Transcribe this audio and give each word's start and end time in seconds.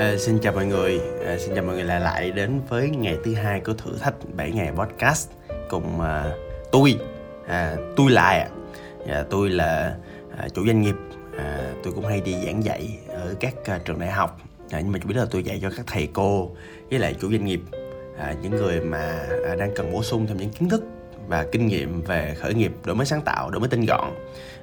À, 0.00 0.16
xin 0.18 0.38
chào 0.38 0.52
mọi 0.52 0.66
người, 0.66 1.00
à, 1.26 1.38
xin 1.38 1.54
chào 1.54 1.64
mọi 1.64 1.74
người 1.74 1.84
lại 1.84 2.00
lại 2.00 2.30
đến 2.30 2.60
với 2.68 2.90
ngày 2.90 3.18
thứ 3.24 3.34
hai 3.34 3.60
của 3.60 3.72
thử 3.72 3.98
thách 3.98 4.14
7 4.36 4.52
ngày 4.52 4.72
podcast 4.72 5.30
cùng 5.68 6.00
à, 6.00 6.32
tôi, 6.72 6.98
à, 7.46 7.76
tôi 7.96 8.10
lại, 8.10 8.48
à, 9.08 9.24
tôi 9.30 9.50
là 9.50 9.96
à, 10.36 10.48
chủ 10.54 10.66
doanh 10.66 10.82
nghiệp, 10.82 10.94
à, 11.38 11.72
tôi 11.82 11.92
cũng 11.92 12.04
hay 12.04 12.20
đi 12.20 12.34
giảng 12.44 12.64
dạy 12.64 12.98
ở 13.08 13.34
các 13.40 13.54
à, 13.64 13.80
trường 13.84 13.98
đại 13.98 14.10
học, 14.10 14.40
à, 14.70 14.80
nhưng 14.80 14.92
mà 14.92 14.98
chủ 14.98 15.08
biết 15.08 15.16
là 15.16 15.26
tôi 15.30 15.42
dạy 15.42 15.58
cho 15.62 15.70
các 15.76 15.86
thầy 15.86 16.08
cô 16.12 16.50
với 16.90 16.98
lại 16.98 17.14
chủ 17.20 17.30
doanh 17.30 17.44
nghiệp, 17.44 17.60
à, 18.18 18.34
những 18.42 18.56
người 18.56 18.80
mà 18.80 19.18
à, 19.46 19.54
đang 19.54 19.70
cần 19.76 19.92
bổ 19.92 20.02
sung 20.02 20.26
thêm 20.26 20.36
những 20.36 20.50
kiến 20.50 20.68
thức 20.68 20.82
và 21.30 21.46
kinh 21.52 21.66
nghiệm 21.66 22.02
về 22.02 22.34
khởi 22.40 22.54
nghiệp 22.54 22.72
đổi 22.84 22.96
mới 22.96 23.06
sáng 23.06 23.22
tạo 23.22 23.50
đổi 23.50 23.60
mới 23.60 23.68
tinh 23.68 23.86
gọn. 23.86 24.10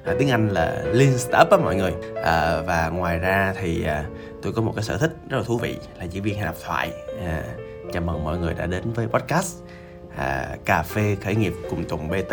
À, 0.04 0.14
tiếng 0.18 0.30
anh 0.30 0.48
là 0.48 0.82
lean 0.84 1.18
startup 1.18 1.50
á 1.50 1.56
mọi 1.56 1.76
người. 1.76 1.92
À, 2.24 2.60
và 2.60 2.88
ngoài 2.88 3.18
ra 3.18 3.54
thì 3.60 3.84
à, 3.84 4.04
tôi 4.42 4.52
có 4.52 4.62
một 4.62 4.72
cái 4.76 4.84
sở 4.84 4.98
thích 4.98 5.12
rất 5.28 5.38
là 5.38 5.42
thú 5.46 5.58
vị 5.58 5.76
là 5.98 6.04
diễn 6.04 6.22
viên 6.22 6.34
hay 6.36 6.44
đọc 6.44 6.56
thoại. 6.64 6.90
À, 7.26 7.42
chào 7.92 8.02
mừng 8.02 8.24
mọi 8.24 8.38
người 8.38 8.54
đã 8.54 8.66
đến 8.66 8.92
với 8.94 9.06
podcast 9.06 9.56
à, 10.16 10.56
cà 10.64 10.82
phê 10.82 11.16
khởi 11.24 11.34
nghiệp 11.34 11.52
cùng 11.70 11.84
tùng 11.84 12.08
bt 12.08 12.32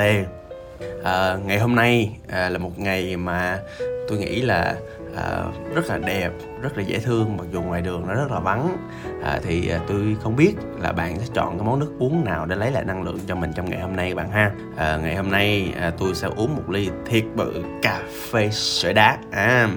à, 1.03 1.37
ngày 1.45 1.59
hôm 1.59 1.75
nay 1.75 2.17
à, 2.27 2.49
là 2.49 2.57
một 2.57 2.79
ngày 2.79 3.17
mà 3.17 3.59
tôi 4.07 4.17
nghĩ 4.17 4.41
là 4.41 4.75
à, 5.15 5.43
rất 5.75 5.89
là 5.89 5.97
đẹp 5.97 6.31
rất 6.61 6.77
là 6.77 6.83
dễ 6.83 6.99
thương 6.99 7.37
mặc 7.37 7.47
dù 7.51 7.61
ngoài 7.61 7.81
đường 7.81 8.07
nó 8.07 8.13
rất 8.13 8.31
là 8.31 8.39
vắng. 8.39 8.77
À, 9.23 9.39
thì 9.43 9.69
à, 9.69 9.79
tôi 9.87 10.15
không 10.23 10.35
biết 10.35 10.53
là 10.79 10.91
bạn 10.91 11.19
sẽ 11.19 11.25
chọn 11.33 11.57
cái 11.57 11.67
món 11.67 11.79
nước 11.79 11.91
uống 11.99 12.25
nào 12.25 12.45
để 12.45 12.55
lấy 12.55 12.71
lại 12.71 12.83
năng 12.83 13.03
lượng 13.03 13.19
cho 13.27 13.35
mình 13.35 13.51
trong 13.55 13.69
ngày 13.69 13.79
hôm 13.79 13.95
nay 13.95 14.09
các 14.09 14.15
bạn 14.15 14.31
ha. 14.31 14.51
À, 14.77 14.97
ngày 15.03 15.15
hôm 15.15 15.31
nay 15.31 15.73
à, 15.79 15.91
tôi 15.97 16.15
sẽ 16.15 16.27
uống 16.35 16.55
một 16.55 16.69
ly 16.69 16.89
thiệt 17.05 17.23
bự 17.35 17.53
cà 17.81 18.01
phê 18.31 18.49
sữa 18.49 18.93
đá. 18.93 19.17
À, 19.31 19.69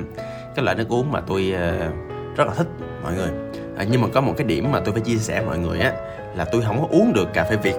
cái 0.56 0.64
loại 0.64 0.76
nước 0.76 0.88
uống 0.88 1.12
mà 1.12 1.20
tôi 1.20 1.52
à, 1.56 1.91
rất 2.36 2.46
là 2.46 2.54
thích 2.54 2.68
mọi 3.02 3.14
người. 3.14 3.30
À, 3.76 3.84
nhưng 3.91 4.00
mà 4.00 4.08
có 4.14 4.20
một 4.20 4.34
cái 4.36 4.46
điểm 4.46 4.72
mà 4.72 4.80
tôi 4.80 4.92
phải 4.92 5.02
chia 5.02 5.16
sẻ 5.16 5.42
mọi 5.46 5.58
người 5.58 5.80
á 5.80 5.92
là 6.36 6.44
tôi 6.44 6.62
không 6.62 6.80
có 6.80 6.86
uống 6.91 7.12
được 7.12 7.28
cà 7.34 7.44
phê 7.44 7.56
việt 7.56 7.76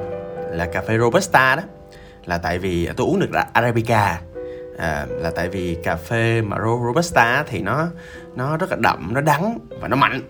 là 0.52 0.66
cà 0.66 0.82
phê 0.82 0.98
robusta 0.98 1.56
đó. 1.56 1.64
Là 2.26 2.38
tại 2.38 2.60
vì 2.60 2.90
tôi 2.98 3.08
uống 3.08 3.20
được 3.20 3.30
arabica 3.54 4.22
à, 4.80 5.06
là 5.10 5.32
tại 5.36 5.50
vì 5.50 5.78
cà 5.84 5.96
phê 5.96 6.42
mà 6.42 6.58
robusta 6.60 7.44
thì 7.48 7.62
nó 7.62 7.88
nó 8.36 8.58
rất 8.58 8.70
là 8.70 8.78
đậm 8.80 9.14
nó 9.14 9.22
đắng 9.22 9.60
và 9.82 9.88
nó 9.88 9.96
mạnh. 9.96 10.22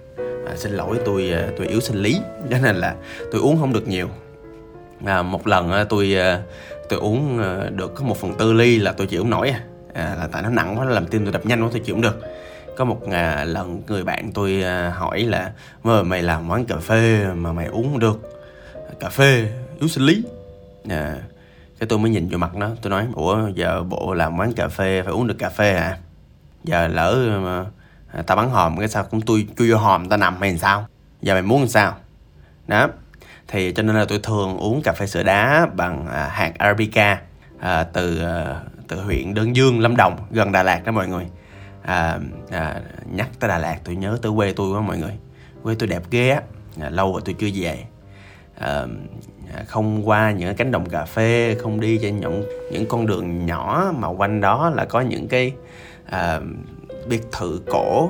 À, 0.48 0.56
xin 0.56 0.72
lỗi 0.72 1.00
tôi 1.06 1.32
à, 1.32 1.48
tôi 1.58 1.68
yếu 1.68 1.80
sinh 1.80 1.98
lý 1.98 2.22
cho 2.50 2.58
nên 2.64 2.76
là 2.76 2.96
tôi 3.32 3.42
uống 3.42 3.60
không 3.60 3.74
được 3.74 3.88
nhiều. 3.88 4.10
À, 5.06 5.22
một 5.22 5.48
lần 5.48 5.72
à, 5.72 5.84
tôi 5.84 6.16
à, 6.16 6.42
tôi 6.90 7.00
uống 7.00 7.42
được 7.76 7.96
có 7.96 8.04
một 8.04 8.18
phần 8.18 8.34
tư 8.34 8.54
ly 8.54 8.80
là 8.80 8.92
tôi 8.92 9.08
chịu 9.08 9.22
không 9.22 9.30
nổi 9.30 9.54
à, 9.94 10.16
là 10.20 10.28
tại 10.32 10.42
nó 10.44 10.50
nặng 10.50 10.76
quá 10.78 10.86
nó 10.86 10.92
làm 10.92 11.08
tim 11.08 11.26
tôi 11.26 11.34
đập 11.34 11.46
nhanh 11.46 11.64
quá 11.64 11.70
tôi 11.72 11.80
chịu 11.80 11.96
không 11.96 12.02
được. 12.02 12.22
Có 12.78 12.86
một 12.86 13.12
à, 13.12 13.44
lần 13.44 13.82
người 13.88 14.04
bạn 14.04 14.32
tôi 14.34 14.62
à, 14.64 14.94
hỏi 14.96 15.22
là 15.22 15.52
mơ 15.84 16.04
mày 16.04 16.24
làm 16.24 16.50
quán 16.50 16.66
cà 16.66 16.78
phê 16.78 17.26
mà 17.34 17.52
mày 17.52 17.66
uống 17.66 17.84
không 17.84 18.00
được? 18.00 18.20
Cà 19.00 19.10
phê 19.10 19.48
yếu 19.80 19.90
sinh 19.90 20.04
lý. 20.04 20.24
À, 20.90 21.16
cái 21.80 21.88
tôi 21.88 22.00
mới 22.00 22.12
nhìn 22.12 22.30
vô 22.30 22.38
mặt 22.38 22.56
nó 22.56 22.70
tôi 22.82 22.90
nói 22.90 23.08
ủa 23.14 23.50
giờ 23.56 23.84
bộ 23.84 24.14
làm 24.14 24.38
quán 24.38 24.54
cà 24.54 24.68
phê 24.68 25.02
phải 25.02 25.14
uống 25.14 25.28
được 25.28 25.38
cà 25.40 25.50
phê 25.50 25.74
à 25.74 25.98
giờ 26.64 26.88
lỡ 26.88 27.40
mà 27.44 27.66
à, 28.12 28.22
tao 28.22 28.38
bắn 28.38 28.50
hòm 28.50 28.78
cái 28.78 28.88
sao 28.88 29.04
cũng 29.04 29.22
tôi 29.22 29.48
chui 29.58 29.72
vô 29.72 29.78
hòm 29.78 30.10
tao 30.10 30.18
nằm 30.18 30.42
hay 30.42 30.58
sao? 30.58 30.88
Giờ 31.22 31.34
mày 31.34 31.42
muốn 31.42 31.60
làm 31.60 31.68
sao? 31.68 31.96
Đó. 32.68 32.90
Thì 33.48 33.72
cho 33.72 33.84
nên 33.84 33.96
là 33.96 34.06
tôi 34.06 34.20
thường 34.24 34.58
uống 34.58 34.82
cà 34.84 34.94
phê 34.94 35.08
sữa 35.08 35.24
đá 35.24 35.68
bằng 35.76 36.08
à, 36.08 36.28
hạt 36.28 36.54
arabica 36.58 37.22
à, 37.60 37.84
từ 37.84 38.24
à, 38.24 38.62
từ 38.88 39.02
huyện 39.02 39.34
đơn 39.34 39.56
dương 39.56 39.80
lâm 39.80 39.96
đồng 39.96 40.18
gần 40.32 40.52
đà 40.52 40.64
lạt 40.64 40.86
đó 40.86 40.92
mọi 40.92 41.08
người. 41.08 41.26
À, 41.82 42.20
à, 42.52 42.82
nhắc 43.12 43.30
tới 43.40 43.48
đà 43.48 43.58
lạt 43.58 43.78
tôi 43.84 43.96
nhớ 43.96 44.18
tới 44.22 44.32
quê 44.36 44.54
tôi 44.54 44.72
quá 44.72 44.82
mọi 44.82 44.98
người. 44.98 45.14
Quê 45.64 45.76
tôi 45.80 45.88
đẹp 45.88 46.04
ghê 46.12 46.30
á 46.30 46.42
à, 46.82 46.90
lâu 46.90 47.12
rồi 47.12 47.22
tôi 47.26 47.36
chưa 47.40 47.50
về. 47.54 47.86
À, 48.60 48.86
À, 49.56 49.64
không 49.68 50.10
qua 50.10 50.32
những 50.32 50.56
cánh 50.56 50.72
đồng 50.72 50.90
cà 50.90 51.06
phê 51.06 51.56
không 51.60 51.80
đi 51.80 51.98
trên 51.98 52.20
những 52.20 52.44
những 52.72 52.86
con 52.86 53.06
đường 53.06 53.46
nhỏ 53.46 53.94
mà 53.98 54.08
quanh 54.08 54.42
đó 54.42 54.72
là 54.76 54.86
có 54.86 55.02
những 55.02 55.28
cái 55.28 55.54
à, 56.06 56.40
biệt 57.08 57.22
thự 57.32 57.62
cổ. 57.72 58.10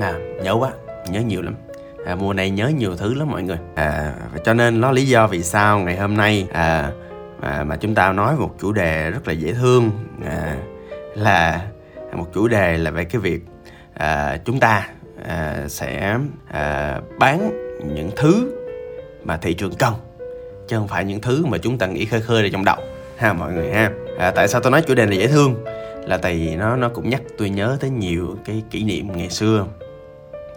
À, 0.00 0.14
nhớ 0.42 0.54
quá 0.54 0.70
nhớ 1.10 1.20
nhiều 1.20 1.42
lắm. 1.42 1.54
À, 2.06 2.14
mùa 2.14 2.32
này 2.32 2.50
nhớ 2.50 2.68
nhiều 2.68 2.96
thứ 2.96 3.14
lắm 3.14 3.30
mọi 3.30 3.42
người. 3.42 3.58
À, 3.74 4.14
cho 4.44 4.54
nên 4.54 4.80
nó 4.80 4.90
lý 4.92 5.06
do 5.06 5.26
vì 5.26 5.42
sao 5.42 5.78
ngày 5.78 5.96
hôm 5.96 6.16
nay 6.16 6.46
à, 6.52 6.92
mà, 7.40 7.64
mà 7.64 7.76
chúng 7.76 7.94
ta 7.94 8.12
nói 8.12 8.36
một 8.36 8.54
chủ 8.60 8.72
đề 8.72 9.10
rất 9.10 9.28
là 9.28 9.32
dễ 9.32 9.52
thương 9.52 9.90
à, 10.26 10.56
là 11.14 11.66
một 12.12 12.26
chủ 12.34 12.48
đề 12.48 12.78
là 12.78 12.90
về 12.90 13.04
cái 13.04 13.20
việc 13.20 13.40
à, 13.94 14.38
chúng 14.44 14.60
ta 14.60 14.88
à, 15.28 15.64
sẽ 15.68 16.18
à, 16.48 17.00
bán 17.18 17.50
những 17.94 18.10
thứ 18.16 18.52
mà 19.24 19.36
thị 19.36 19.54
trường 19.54 19.74
cần 19.78 19.94
chứ 20.68 20.76
không 20.76 20.88
phải 20.88 21.04
những 21.04 21.20
thứ 21.20 21.46
mà 21.46 21.58
chúng 21.58 21.78
ta 21.78 21.86
nghĩ 21.86 22.04
khơi 22.04 22.20
khơi 22.20 22.42
ở 22.42 22.48
trong 22.52 22.64
đầu. 22.64 22.76
Ha 23.16 23.32
mọi 23.32 23.52
người 23.52 23.70
ha. 23.70 23.90
À, 24.18 24.30
tại 24.30 24.48
sao 24.48 24.60
tôi 24.60 24.72
nói 24.72 24.82
chủ 24.82 24.94
đề 24.94 25.06
này 25.06 25.18
dễ 25.18 25.26
thương? 25.26 25.64
Là 26.06 26.16
tại 26.16 26.34
vì 26.34 26.56
nó 26.56 26.76
nó 26.76 26.88
cũng 26.88 27.10
nhắc 27.10 27.22
tôi 27.38 27.50
nhớ 27.50 27.76
tới 27.80 27.90
nhiều 27.90 28.36
cái 28.44 28.62
kỷ 28.70 28.84
niệm 28.84 29.16
ngày 29.16 29.30
xưa 29.30 29.66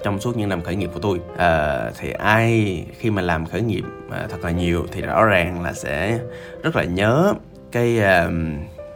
trong 0.04 0.20
suốt 0.20 0.38
những 0.38 0.50
năm 0.50 0.62
khởi 0.62 0.76
nghiệp 0.76 0.90
của 0.94 1.00
tôi. 1.00 1.20
À, 1.38 1.92
thì 2.00 2.12
ai 2.12 2.84
khi 3.00 3.10
mà 3.10 3.22
làm 3.22 3.46
khởi 3.46 3.62
nghiệp 3.62 3.84
à, 4.12 4.28
thật 4.30 4.38
là 4.44 4.52
nhiều 4.52 4.86
thì 4.92 5.02
rõ 5.02 5.26
ràng 5.26 5.64
là 5.64 5.74
sẽ 5.74 6.20
rất 6.64 6.76
là 6.76 6.84
nhớ 6.84 7.34
cái 7.72 8.00
à, 8.00 8.30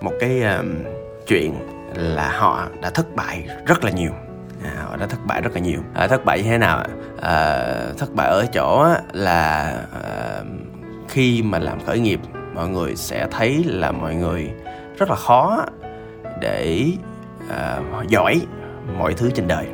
một 0.02 0.14
cái 0.20 0.44
à, 0.44 0.64
chuyện 1.28 1.54
là 1.96 2.32
họ 2.38 2.68
đã 2.82 2.90
thất 2.90 3.16
bại 3.16 3.48
rất 3.66 3.84
là 3.84 3.92
nhiều. 3.92 4.12
À, 4.64 4.84
họ 4.84 4.98
đã 4.98 5.06
thất 5.08 5.26
bại 5.26 5.42
rất 5.42 5.54
là 5.54 5.60
nhiều. 5.60 5.80
À, 5.94 6.08
thất 6.08 6.26
bại 6.26 6.42
như 6.44 6.50
thế 6.50 6.58
nào 6.58 6.84
à, 7.22 7.66
thất 7.98 8.14
bại 8.16 8.28
ở 8.28 8.46
chỗ 8.54 8.88
là 9.14 9.74
à, 10.04 10.42
khi 11.14 11.42
mà 11.42 11.60
làm 11.60 11.80
khởi 11.86 12.00
nghiệp 12.00 12.20
mọi 12.54 12.70
người 12.70 12.96
sẽ 12.96 13.28
thấy 13.32 13.64
là 13.66 13.92
mọi 13.92 14.16
người 14.16 14.50
rất 14.98 15.10
là 15.10 15.16
khó 15.16 15.66
để 16.42 16.86
uh, 17.46 18.10
giỏi 18.10 18.42
mọi 18.98 19.14
thứ 19.14 19.30
trên 19.36 19.48
đời. 19.48 19.66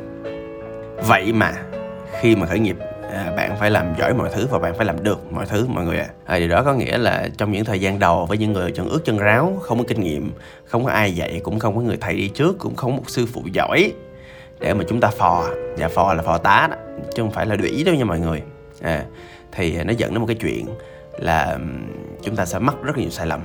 Vậy 1.08 1.32
mà 1.32 1.52
khi 2.20 2.36
mà 2.36 2.46
khởi 2.46 2.58
nghiệp 2.58 2.76
à, 3.12 3.32
bạn 3.36 3.56
phải 3.58 3.70
làm 3.70 3.94
giỏi 3.98 4.14
mọi 4.14 4.30
thứ 4.34 4.46
và 4.50 4.58
bạn 4.58 4.74
phải 4.76 4.86
làm 4.86 5.04
được 5.04 5.32
mọi 5.32 5.46
thứ 5.46 5.66
mọi 5.68 5.84
người 5.84 5.98
ạ. 5.98 6.06
À. 6.24 6.34
à, 6.34 6.38
điều 6.38 6.48
đó 6.48 6.62
có 6.62 6.74
nghĩa 6.74 6.98
là 6.98 7.28
trong 7.38 7.52
những 7.52 7.64
thời 7.64 7.80
gian 7.80 7.98
đầu 7.98 8.26
với 8.26 8.38
những 8.38 8.52
người 8.52 8.72
chân 8.72 8.88
ướt 8.88 9.00
chân 9.04 9.18
ráo 9.18 9.58
không 9.62 9.78
có 9.78 9.84
kinh 9.88 10.00
nghiệm 10.00 10.32
không 10.64 10.84
có 10.84 10.90
ai 10.90 11.12
dạy 11.12 11.40
cũng 11.44 11.58
không 11.58 11.76
có 11.76 11.80
người 11.80 11.96
thầy 12.00 12.14
đi 12.14 12.28
trước 12.28 12.58
cũng 12.58 12.76
không 12.76 12.90
có 12.90 12.96
một 12.96 13.10
sư 13.10 13.26
phụ 13.32 13.42
giỏi 13.52 13.92
để 14.60 14.74
mà 14.74 14.84
chúng 14.88 15.00
ta 15.00 15.08
phò. 15.08 15.48
Và 15.78 15.88
phò 15.88 16.14
là 16.14 16.22
phò 16.22 16.38
tá 16.38 16.68
đó 16.70 16.76
chứ 17.14 17.22
không 17.22 17.30
phải 17.30 17.46
là 17.46 17.56
đũy 17.56 17.84
đâu 17.84 17.94
nha 17.94 18.04
mọi 18.04 18.20
người. 18.20 18.42
À, 18.80 19.04
thì 19.52 19.84
nó 19.84 19.92
dẫn 19.96 20.10
đến 20.10 20.20
một 20.20 20.26
cái 20.26 20.36
chuyện 20.40 20.66
là 21.18 21.58
chúng 22.22 22.36
ta 22.36 22.46
sẽ 22.46 22.58
mắc 22.58 22.74
rất 22.82 22.98
nhiều 22.98 23.10
sai 23.10 23.26
lầm. 23.26 23.40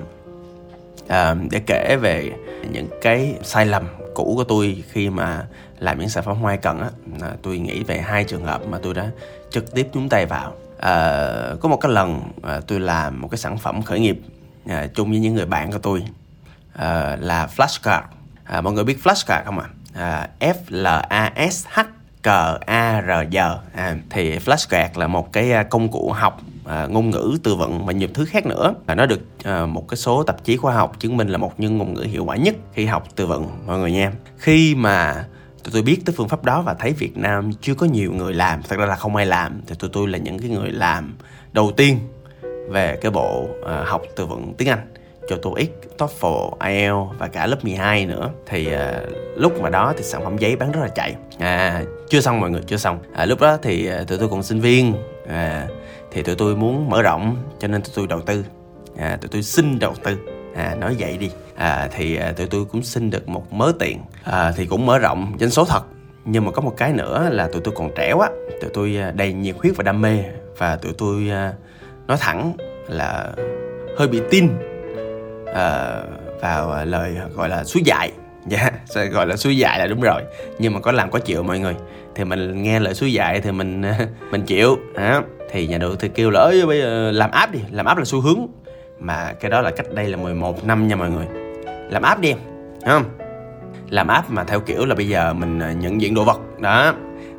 À, 1.08 1.36
để 1.52 1.62
kể 1.68 1.98
về 2.02 2.32
những 2.72 2.88
cái 3.02 3.36
sai 3.44 3.66
lầm 3.66 3.88
cũ 4.14 4.34
của 4.38 4.44
tôi 4.44 4.84
khi 4.92 5.10
mà 5.10 5.46
làm 5.80 6.00
những 6.00 6.10
sản 6.10 6.24
phẩm 6.24 6.38
hoa 6.38 6.56
cần 6.56 6.80
á 6.80 6.90
à, 7.22 7.32
tôi 7.42 7.58
nghĩ 7.58 7.84
về 7.84 8.02
hai 8.02 8.24
trường 8.24 8.46
hợp 8.46 8.68
mà 8.68 8.78
tôi 8.84 8.94
đã 8.94 9.10
trực 9.50 9.76
tiếp 9.76 9.88
nhúng 9.94 10.10
tay 10.10 10.26
vào. 10.26 10.54
À, 10.80 11.28
có 11.60 11.70
một 11.70 11.78
cái 11.78 11.92
lần 11.92 12.22
à, 12.44 12.60
tôi 12.68 12.80
làm 12.80 13.22
một 13.22 13.28
cái 13.32 13.38
sản 13.38 13.58
phẩm 13.58 13.82
khởi 13.82 14.00
nghiệp 14.00 14.20
à, 14.68 14.88
chung 14.96 15.10
với 15.10 15.20
những 15.20 15.36
người 15.36 15.46
bạn 15.46 15.72
của 15.72 15.78
tôi 15.78 16.04
à, 16.74 17.18
là 17.20 17.50
flashcard. 17.58 18.02
À, 18.44 18.62
mọi 18.62 18.74
người 18.74 18.84
biết 18.84 18.98
flashcard 19.04 19.44
không 19.46 19.60
ạ? 19.60 19.66
À? 19.66 19.72
à, 19.96 20.30
F 20.40 20.56
L 20.70 20.88
A 21.10 21.34
S 21.52 21.66
H 21.70 21.80
C 22.24 22.28
A 22.66 23.02
R 23.02 23.34
D. 23.34 23.38
À, 23.76 23.96
thì 24.10 24.38
flashcard 24.38 24.90
là 24.96 25.08
một 25.08 25.34
cái 25.34 25.52
à, 25.52 25.64
công 25.64 25.92
cụ 25.92 26.12
học 26.12 26.42
à, 26.66 26.88
ngôn 26.88 27.10
ngữ 27.10 27.38
từ 27.44 27.56
vựng 27.56 27.86
và 27.86 27.94
nhiều 27.94 28.10
thứ 28.14 28.26
khác 28.26 28.46
nữa. 28.46 28.74
Và 28.86 28.96
nó 28.96 29.06
được 29.06 29.22
à, 29.44 29.66
một 29.66 29.88
cái 29.88 29.98
số 29.98 30.24
tạp 30.24 30.44
chí 30.44 30.58
khoa 30.58 30.74
học 30.74 31.00
chứng 31.00 31.18
minh 31.18 31.28
là 31.28 31.38
một 31.38 31.60
những 31.60 31.78
ngôn 31.78 31.94
ngữ 31.94 32.02
hiệu 32.02 32.26
quả 32.26 32.36
nhất 32.36 32.56
khi 32.74 32.86
học 32.86 33.08
từ 33.16 33.28
vựng 33.28 33.48
mọi 33.66 33.80
người 33.80 33.92
nha. 33.92 34.12
Khi 34.38 34.76
mà 34.76 35.26
tụi 35.64 35.72
tôi 35.74 35.82
biết 35.82 36.06
tới 36.06 36.16
phương 36.18 36.30
pháp 36.30 36.44
đó 36.44 36.62
và 36.62 36.74
thấy 36.74 36.92
Việt 36.92 37.18
Nam 37.18 37.52
chưa 37.62 37.76
có 37.76 37.86
nhiều 37.86 38.12
người 38.14 38.34
làm 38.34 38.64
thật 38.64 38.80
ra 38.80 38.86
là 38.86 38.96
không 38.96 39.16
ai 39.16 39.26
làm 39.26 39.62
thì 39.68 39.76
tụi 39.80 39.90
tôi 39.94 40.08
là 40.08 40.18
những 40.18 40.40
cái 40.40 40.50
người 40.50 40.72
làm 40.72 41.16
đầu 41.54 41.72
tiên 41.78 42.00
về 42.70 42.98
cái 43.02 43.12
bộ 43.12 43.48
à, 43.68 43.84
học 43.86 44.02
từ 44.16 44.26
vựng 44.26 44.54
tiếng 44.58 44.70
Anh 44.70 44.94
cho 45.30 45.38
TOEIC, 45.38 45.72
TOEFL, 45.98 46.52
IELTS 46.68 47.20
và 47.20 47.28
cả 47.28 47.48
lớp 47.48 47.64
12 47.64 48.06
nữa. 48.06 48.30
Thì 48.46 48.74
à, 48.74 49.02
lúc 49.36 49.62
mà 49.62 49.70
đó 49.70 49.94
thì 49.98 50.04
sản 50.04 50.24
phẩm 50.24 50.38
giấy 50.38 50.56
bán 50.56 50.72
rất 50.72 50.82
là 50.82 50.88
chạy. 50.88 51.16
À 51.40 51.84
chưa 52.10 52.22
xong 52.22 52.40
mọi 52.40 52.50
người 52.50 52.62
chưa 52.68 52.78
xong. 52.78 53.00
À, 53.14 53.26
lúc 53.26 53.42
đó 53.42 53.58
thì 53.62 53.88
à, 53.88 54.04
tụi 54.08 54.18
tôi 54.18 54.30
còn 54.30 54.44
sinh 54.44 54.60
viên 54.60 54.94
à, 55.28 55.68
thì 56.16 56.24
tụi 56.24 56.36
tôi 56.36 56.56
muốn 56.56 56.90
mở 56.90 57.02
rộng 57.02 57.38
cho 57.60 57.68
nên 57.68 57.82
tụi 57.82 57.92
tôi 57.96 58.08
đầu 58.08 58.22
tư. 58.22 58.46
À, 58.98 59.18
tụi 59.22 59.30
tôi 59.30 59.44
xin 59.44 59.80
đầu 59.80 59.94
tư. 60.04 60.18
À, 60.56 60.76
nói 60.80 60.96
vậy 61.00 61.18
đi. 61.18 61.32
À, 61.56 61.90
thì 61.92 62.16
à, 62.16 62.32
tụi 62.32 62.48
tôi 62.48 62.66
cũng 62.66 62.84
xin 62.84 63.10
được 63.10 63.30
một 63.30 63.54
mớ 63.54 63.72
tiền. 63.80 64.00
À, 64.24 64.52
thì 64.56 64.66
cũng 64.66 64.86
mở 64.86 65.00
rộng 65.00 65.34
doanh 65.40 65.50
số 65.50 65.66
thật. 65.66 65.82
Nhưng 66.26 66.46
mà 66.46 66.52
có 66.52 66.62
một 66.62 66.74
cái 66.78 66.94
nữa 66.94 67.30
là 67.32 67.48
tụi 67.48 67.62
tôi 67.62 67.74
còn 67.78 67.90
trẻ 67.96 68.14
quá. 68.14 68.30
Tụi 68.62 68.70
tôi 68.74 68.98
à, 68.98 69.12
đầy 69.12 69.34
nhiệt 69.34 69.56
huyết 69.58 69.78
và 69.78 69.84
đam 69.84 70.02
mê. 70.02 70.24
Và 70.58 70.76
tụi 70.76 70.94
tôi 70.94 71.30
à, 71.30 71.54
nói 72.08 72.18
thẳng 72.22 72.54
là 72.88 73.32
hơi 73.98 74.08
bị 74.08 74.22
tin 74.32 74.50
à, 75.54 76.00
vào 76.42 76.86
lời 76.86 77.16
gọi 77.34 77.50
là 77.50 77.64
suối 77.64 77.84
dại. 77.86 78.12
Dạ 78.48 78.60
yeah, 78.96 79.12
gọi 79.12 79.28
là 79.28 79.36
suối 79.36 79.58
dại 79.58 79.80
là 79.80 79.88
đúng 79.88 80.02
rồi. 80.02 80.22
Nhưng 80.60 80.74
mà 80.74 80.80
có 80.80 80.92
làm 80.92 81.12
có 81.12 81.20
chịu 81.20 81.44
mọi 81.44 81.60
người. 81.60 81.76
Thì 82.16 82.24
mình 82.24 82.64
nghe 82.64 82.80
lời 82.80 82.94
suối 82.94 83.14
dại 83.14 83.42
thì 83.42 83.52
mình 83.52 83.82
à, 83.82 84.08
mình 84.32 84.42
chịu. 84.46 84.78
Đó 84.96 85.22
thì 85.56 85.68
nhà 85.68 85.78
đầu 85.78 85.96
tư 85.96 86.08
kêu 86.08 86.30
là 86.30 86.40
ơi 86.40 86.66
bây 86.66 86.80
giờ 86.80 87.12
làm 87.12 87.32
áp 87.32 87.52
đi 87.52 87.60
làm 87.72 87.86
áp 87.86 87.98
là 87.98 88.06
xu 88.06 88.22
hướng. 88.22 88.48
Mà 89.00 89.34
cái 89.40 89.52
đó 89.52 89.62
là 89.62 89.72
cách 89.72 89.86
đây 89.94 90.08
là 90.08 90.18
11 90.18 90.66
năm 90.66 90.88
nha 90.88 90.96
mọi 90.96 91.10
người. 91.10 91.26
Làm 91.90 92.02
áp 92.02 92.20
đi 92.20 92.34
không? 92.86 93.04
Làm 93.90 94.08
áp 94.08 94.32
mà 94.32 94.44
theo 94.44 94.60
kiểu 94.60 94.86
là 94.86 94.96
bây 94.96 95.08
giờ 95.08 95.34
mình 95.34 95.60
à, 95.60 95.72
nhận 95.72 96.02
diện 96.02 96.14
đồ 96.14 96.24
vật 96.24 96.40
đó. 96.60 96.94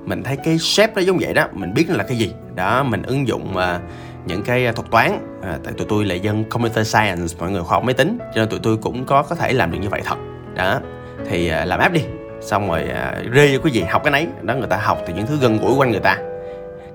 Mình 0.05 0.23
thấy 0.23 0.37
cái 0.45 0.59
shape 0.59 0.93
nó 0.97 1.03
giống 1.03 1.19
vậy 1.21 1.35
đó 1.35 1.47
mình 1.53 1.75
biết 1.75 1.87
nó 1.89 1.97
là 1.97 2.05
cái 2.05 2.17
gì. 2.17 2.33
Đó 2.55 2.83
mình 2.83 3.03
ứng 3.03 3.29
dụng 3.29 3.55
uh, 3.55 3.81
những 4.27 4.43
cái 4.43 4.67
à, 4.67 4.73
thuật 4.73 4.91
toán 4.91 5.11
à, 5.43 5.59
tại 5.65 5.73
tụi 5.77 5.87
tôi 5.91 6.05
là 6.05 6.15
dân 6.15 6.45
computer 6.45 6.95
science 6.95 7.35
mọi 7.39 7.51
người 7.51 7.63
khoa 7.63 7.77
học 7.77 7.85
máy 7.85 7.95
tính 7.95 8.19
cho 8.35 8.41
nên 8.41 8.49
tụi 8.49 8.61
tôi 8.63 8.77
cũng 8.77 9.05
có 9.05 9.23
có 9.23 9.35
thể 9.35 9.53
làm 9.53 9.73
được 9.73 9.79
như 9.79 9.89
vậy 9.89 10.03
thật. 10.05 10.17
Đó 10.55 10.81
thì 11.29 11.53
uh, 11.63 11.69
làm 11.69 11.81
áp 11.81 11.93
đi. 11.93 12.01
Xong 12.41 12.69
rồi 12.69 12.85
uh, 12.85 13.35
rê 13.35 13.59
cái 13.63 13.73
gì 13.73 13.83
học 13.83 14.05
cái 14.05 14.11
nấy. 14.11 14.27
Đó 14.43 14.55
người 14.55 14.69
ta 14.69 14.77
học 14.77 14.99
từ 15.07 15.15
những 15.15 15.27
thứ 15.27 15.37
gần 15.41 15.59
gũi 15.59 15.75
quanh 15.75 15.91
người 15.91 16.01
ta 16.01 16.19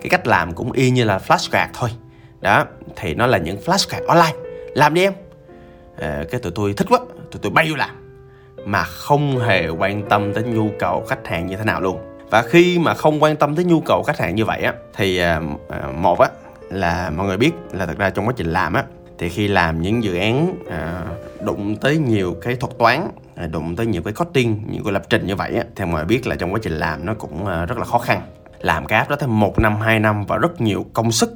cái 0.02 0.10
cách 0.10 0.26
làm 0.26 0.54
cũng 0.54 0.72
y 0.72 0.90
như 0.90 1.04
là 1.04 1.18
flashcard 1.18 1.68
thôi. 1.74 1.90
Đó 2.40 2.66
thì 2.96 3.14
nó 3.14 3.26
là 3.26 3.38
những 3.38 3.56
flashcard 3.66 4.06
online. 4.06 4.38
Làm 4.74 4.94
đi 4.94 5.02
em. 5.02 5.12
À, 6.00 6.24
cái 6.30 6.40
tụi 6.40 6.52
tôi 6.54 6.72
thích 6.72 6.86
quá 6.90 6.98
tụi 7.30 7.40
tôi 7.42 7.52
bay 7.52 7.66
vô 7.70 7.76
làm 7.76 7.90
mà 8.64 8.84
không 8.84 9.38
hề 9.38 9.68
quan 9.68 10.08
tâm 10.08 10.34
tới 10.34 10.44
nhu 10.44 10.70
cầu 10.78 11.04
khách 11.08 11.26
hàng 11.26 11.46
như 11.46 11.56
thế 11.56 11.64
nào 11.64 11.80
luôn. 11.80 11.98
Và 12.30 12.42
khi 12.42 12.78
mà 12.78 12.94
không 12.94 13.22
quan 13.22 13.36
tâm 13.36 13.56
tới 13.56 13.64
nhu 13.64 13.80
cầu 13.80 14.02
khách 14.02 14.18
hàng 14.18 14.34
như 14.34 14.44
vậy 14.44 14.62
á 14.62 14.72
thì 14.94 15.18
à, 15.18 15.40
một 15.94 16.18
á 16.18 16.28
là 16.70 17.10
mọi 17.10 17.26
người 17.26 17.36
biết 17.36 17.52
là 17.72 17.86
thật 17.86 17.98
ra 17.98 18.10
trong 18.10 18.26
quá 18.26 18.34
trình 18.36 18.52
làm 18.52 18.74
á 18.74 18.84
thì 19.18 19.28
khi 19.28 19.48
làm 19.48 19.82
những 19.82 20.04
dự 20.04 20.16
án 20.16 20.54
à, 20.70 21.04
đụng 21.40 21.76
tới 21.76 21.98
nhiều 21.98 22.36
cái 22.42 22.56
thuật 22.56 22.78
toán 22.78 23.08
đụng 23.50 23.76
tới 23.76 23.86
nhiều 23.86 24.02
cái 24.02 24.12
coding 24.12 24.62
những 24.66 24.84
cái 24.84 24.92
lập 24.92 25.02
trình 25.08 25.26
như 25.26 25.36
vậy 25.36 25.54
á 25.56 25.64
thì 25.76 25.84
mọi 25.84 25.94
người 25.94 26.04
biết 26.04 26.26
là 26.26 26.36
trong 26.36 26.52
quá 26.52 26.60
trình 26.62 26.72
làm 26.72 27.06
nó 27.06 27.14
cũng 27.14 27.46
rất 27.46 27.78
là 27.78 27.84
khó 27.84 27.98
khăn 27.98 28.22
làm 28.62 28.86
cái 28.86 28.98
app 28.98 29.10
đó 29.10 29.16
thêm 29.16 29.40
một 29.40 29.58
năm 29.58 29.80
hai 29.80 30.00
năm 30.00 30.24
và 30.26 30.36
rất 30.36 30.60
nhiều 30.60 30.86
công 30.92 31.12
sức 31.12 31.34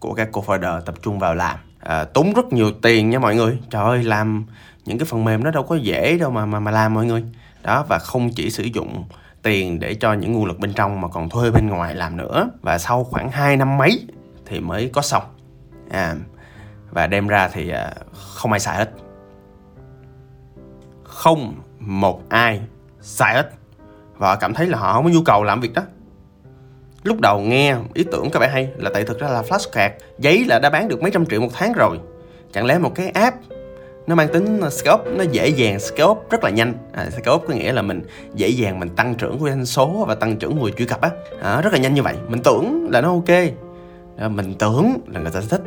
của 0.00 0.14
các 0.14 0.28
co-founder 0.32 0.80
tập 0.80 0.94
trung 1.02 1.18
vào 1.18 1.34
làm. 1.34 1.58
À, 1.80 2.04
tốn 2.04 2.32
rất 2.32 2.52
nhiều 2.52 2.70
tiền 2.82 3.10
nha 3.10 3.18
mọi 3.18 3.34
người. 3.34 3.58
Trời 3.70 3.84
ơi 3.84 4.04
làm 4.04 4.46
những 4.84 4.98
cái 4.98 5.06
phần 5.06 5.24
mềm 5.24 5.44
nó 5.44 5.50
đâu 5.50 5.62
có 5.62 5.76
dễ 5.76 6.18
đâu 6.18 6.30
mà 6.30 6.46
mà 6.46 6.60
mà 6.60 6.70
làm 6.70 6.94
mọi 6.94 7.06
người. 7.06 7.24
Đó 7.62 7.84
và 7.88 7.98
không 7.98 8.30
chỉ 8.30 8.50
sử 8.50 8.64
dụng 8.64 9.04
tiền 9.42 9.80
để 9.80 9.94
cho 9.94 10.12
những 10.12 10.32
nguồn 10.32 10.44
lực 10.44 10.58
bên 10.58 10.72
trong 10.72 11.00
mà 11.00 11.08
còn 11.08 11.28
thuê 11.28 11.50
bên 11.50 11.68
ngoài 11.68 11.94
làm 11.94 12.16
nữa. 12.16 12.50
Và 12.62 12.78
sau 12.78 13.04
khoảng 13.04 13.30
2 13.30 13.56
năm 13.56 13.78
mấy 13.78 14.06
thì 14.46 14.60
mới 14.60 14.90
có 14.92 15.02
xong. 15.02 15.22
À, 15.90 16.14
và 16.90 17.06
đem 17.06 17.28
ra 17.28 17.48
thì 17.48 17.70
à, 17.70 17.92
không 18.12 18.52
ai 18.52 18.60
xài 18.60 18.76
hết. 18.76 18.90
Không 21.04 21.54
một 21.78 22.28
ai 22.28 22.60
xài 23.00 23.34
hết. 23.34 23.50
Và 24.18 24.36
cảm 24.36 24.54
thấy 24.54 24.66
là 24.66 24.78
họ 24.78 24.92
không 24.92 25.04
có 25.04 25.10
nhu 25.10 25.22
cầu 25.22 25.44
làm 25.44 25.60
việc 25.60 25.72
đó 25.74 25.82
lúc 27.06 27.20
đầu 27.20 27.40
nghe 27.40 27.74
ý 27.94 28.04
tưởng 28.12 28.30
các 28.32 28.38
bạn 28.38 28.50
hay 28.50 28.68
là 28.76 28.90
tại 28.94 29.04
thực 29.04 29.20
ra 29.20 29.28
là 29.28 29.42
flashcard 29.42 29.90
giấy 30.18 30.44
là 30.44 30.58
đã 30.58 30.70
bán 30.70 30.88
được 30.88 31.02
mấy 31.02 31.10
trăm 31.10 31.26
triệu 31.26 31.40
một 31.40 31.48
tháng 31.52 31.72
rồi. 31.72 31.98
Chẳng 32.52 32.66
lẽ 32.66 32.78
một 32.78 32.94
cái 32.94 33.08
app 33.08 33.36
nó 34.06 34.14
mang 34.14 34.28
tính 34.28 34.60
scope 34.70 35.10
nó 35.10 35.24
dễ 35.30 35.48
dàng 35.48 35.80
scope 35.80 36.20
rất 36.30 36.44
là 36.44 36.50
nhanh. 36.50 36.74
À, 36.92 37.10
scope 37.10 37.46
có 37.48 37.54
nghĩa 37.54 37.72
là 37.72 37.82
mình 37.82 38.02
dễ 38.34 38.48
dàng 38.48 38.80
mình 38.80 38.88
tăng 38.88 39.14
trưởng 39.14 39.38
của 39.38 39.48
doanh 39.48 39.66
số 39.66 40.04
và 40.08 40.14
tăng 40.14 40.36
trưởng 40.36 40.60
người 40.60 40.72
truy 40.78 40.84
cập 40.84 41.00
á. 41.00 41.10
À, 41.42 41.60
rất 41.60 41.72
là 41.72 41.78
nhanh 41.78 41.94
như 41.94 42.02
vậy. 42.02 42.14
Mình 42.28 42.42
tưởng 42.42 42.88
là 42.90 43.00
nó 43.00 43.08
ok. 43.08 43.36
À, 44.18 44.28
mình 44.28 44.54
tưởng 44.58 44.98
là 45.06 45.20
người 45.20 45.30
ta 45.30 45.40
thích. 45.50 45.62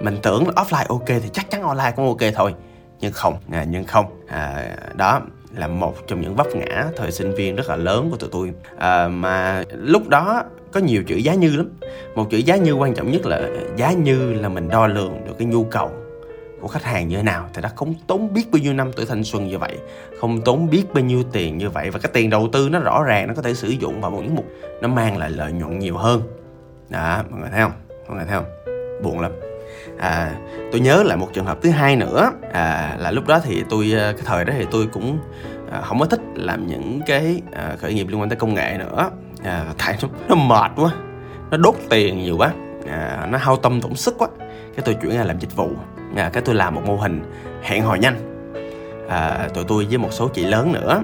Mình 0.00 0.18
tưởng 0.22 0.46
là 0.46 0.52
offline 0.52 0.86
ok 0.88 1.06
thì 1.06 1.28
chắc 1.32 1.50
chắn 1.50 1.62
online 1.62 1.92
cũng 1.96 2.06
ok 2.06 2.32
thôi. 2.34 2.54
Nhưng 3.00 3.12
không 3.12 3.34
à, 3.50 3.64
nhưng 3.68 3.84
không. 3.84 4.06
À, 4.28 4.76
đó 4.94 5.20
là 5.56 5.68
một 5.68 6.06
trong 6.06 6.20
những 6.20 6.34
vấp 6.34 6.46
ngã 6.54 6.86
thời 6.96 7.12
sinh 7.12 7.34
viên 7.34 7.56
rất 7.56 7.68
là 7.68 7.76
lớn 7.76 8.08
của 8.10 8.16
tụi 8.16 8.30
tôi. 8.32 8.52
À, 8.78 9.08
mà 9.08 9.64
lúc 9.70 10.08
đó 10.08 10.42
có 10.72 10.80
nhiều 10.80 11.02
chữ 11.06 11.16
giá 11.16 11.34
như 11.34 11.56
lắm. 11.56 11.70
Một 12.14 12.30
chữ 12.30 12.38
giá 12.38 12.56
như 12.56 12.72
quan 12.72 12.94
trọng 12.94 13.12
nhất 13.12 13.26
là 13.26 13.48
giá 13.76 13.92
như 13.92 14.32
là 14.32 14.48
mình 14.48 14.68
đo 14.68 14.86
lường 14.86 15.24
được 15.26 15.32
cái 15.38 15.46
nhu 15.46 15.64
cầu 15.64 15.90
của 16.60 16.68
khách 16.68 16.82
hàng 16.82 17.08
như 17.08 17.16
thế 17.16 17.22
nào. 17.22 17.48
Thì 17.54 17.62
đã 17.62 17.68
không 17.76 17.94
tốn 18.06 18.34
biết 18.34 18.50
bao 18.52 18.62
nhiêu 18.62 18.72
năm 18.72 18.92
tuổi 18.92 19.06
thanh 19.06 19.24
xuân 19.24 19.48
như 19.48 19.58
vậy 19.58 19.78
không 20.20 20.40
tốn 20.40 20.70
biết 20.70 20.84
bao 20.94 21.04
nhiêu 21.04 21.22
tiền 21.32 21.58
như 21.58 21.70
vậy. 21.70 21.90
Và 21.90 21.98
cái 21.98 22.10
tiền 22.14 22.30
đầu 22.30 22.48
tư 22.52 22.68
nó 22.68 22.78
rõ 22.78 23.02
ràng 23.02 23.28
nó 23.28 23.34
có 23.34 23.42
thể 23.42 23.54
sử 23.54 23.68
dụng 23.68 24.00
vào 24.00 24.10
một 24.10 24.20
những 24.22 24.34
mục 24.34 24.46
nó 24.80 24.88
mang 24.88 25.18
lại 25.18 25.30
lợi 25.30 25.52
nhuận 25.52 25.78
nhiều 25.78 25.96
hơn. 25.96 26.22
Đó 26.88 27.22
mọi 27.30 27.40
người 27.40 27.50
thấy 27.52 27.60
không? 27.60 27.72
Mọi 28.08 28.16
người 28.16 28.26
thấy 28.26 28.36
không? 28.36 28.72
Buồn 29.02 29.20
lắm 29.20 29.32
à, 29.98 30.32
tôi 30.72 30.80
nhớ 30.80 31.02
lại 31.02 31.16
một 31.16 31.28
trường 31.32 31.46
hợp 31.46 31.58
thứ 31.62 31.70
hai 31.70 31.96
nữa. 31.96 32.30
À, 32.52 32.96
là 32.98 33.10
lúc 33.10 33.26
đó 33.26 33.40
thì 33.44 33.64
tôi 33.68 33.92
ờ, 33.92 34.12
cái 34.12 34.22
thời 34.24 34.44
đó 34.44 34.54
thì 34.58 34.66
tôi 34.70 34.86
cũng 34.92 35.18
à, 35.70 35.80
không 35.80 35.98
có 35.98 36.06
thích 36.06 36.20
làm 36.34 36.66
những 36.66 37.00
cái 37.06 37.42
à, 37.52 37.76
khởi 37.78 37.94
nghiệp 37.94 38.06
liên 38.08 38.20
quan 38.20 38.28
tới 38.28 38.36
công 38.36 38.54
nghệ 38.54 38.76
nữa. 38.78 39.10
À, 39.44 39.64
tại 39.78 39.96
nó, 40.02 40.08
nó 40.28 40.34
mệt 40.34 40.70
quá 40.76 40.90
nó 41.50 41.56
đốt 41.56 41.74
tiền 41.90 42.18
nhiều 42.18 42.36
quá. 42.36 42.50
À, 42.88 43.26
nó 43.30 43.38
hao 43.38 43.56
tâm 43.56 43.80
tổn 43.80 43.94
sức 43.94 44.14
quá. 44.18 44.28
Cái 44.76 44.82
tôi 44.84 44.94
chuyển 44.94 45.16
ra 45.16 45.24
làm 45.24 45.38
dịch 45.38 45.56
vụ. 45.56 45.70
À, 46.16 46.30
cái 46.32 46.42
tôi 46.42 46.54
làm 46.54 46.74
một 46.74 46.82
mô 46.86 46.96
hình 46.96 47.22
hẹn 47.62 47.82
hò 47.82 47.94
nhanh. 47.94 48.16
À, 49.08 49.48
tụi 49.54 49.64
tôi 49.64 49.86
với 49.88 49.98
một 49.98 50.12
số 50.12 50.28
chị 50.28 50.46
lớn 50.46 50.72
nữa 50.72 51.02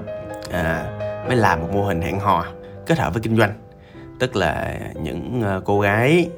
à, 0.51 0.85
mới 1.27 1.35
làm 1.35 1.61
một 1.61 1.69
mô 1.73 1.85
hình 1.85 2.01
hẹn 2.01 2.19
hò 2.19 2.45
kết 2.85 2.99
hợp 2.99 3.13
với 3.13 3.21
kinh 3.21 3.37
doanh. 3.37 3.53
Tức 4.19 4.35
là 4.35 4.75
những 5.01 5.43
cô 5.65 5.79
gái 5.79 6.29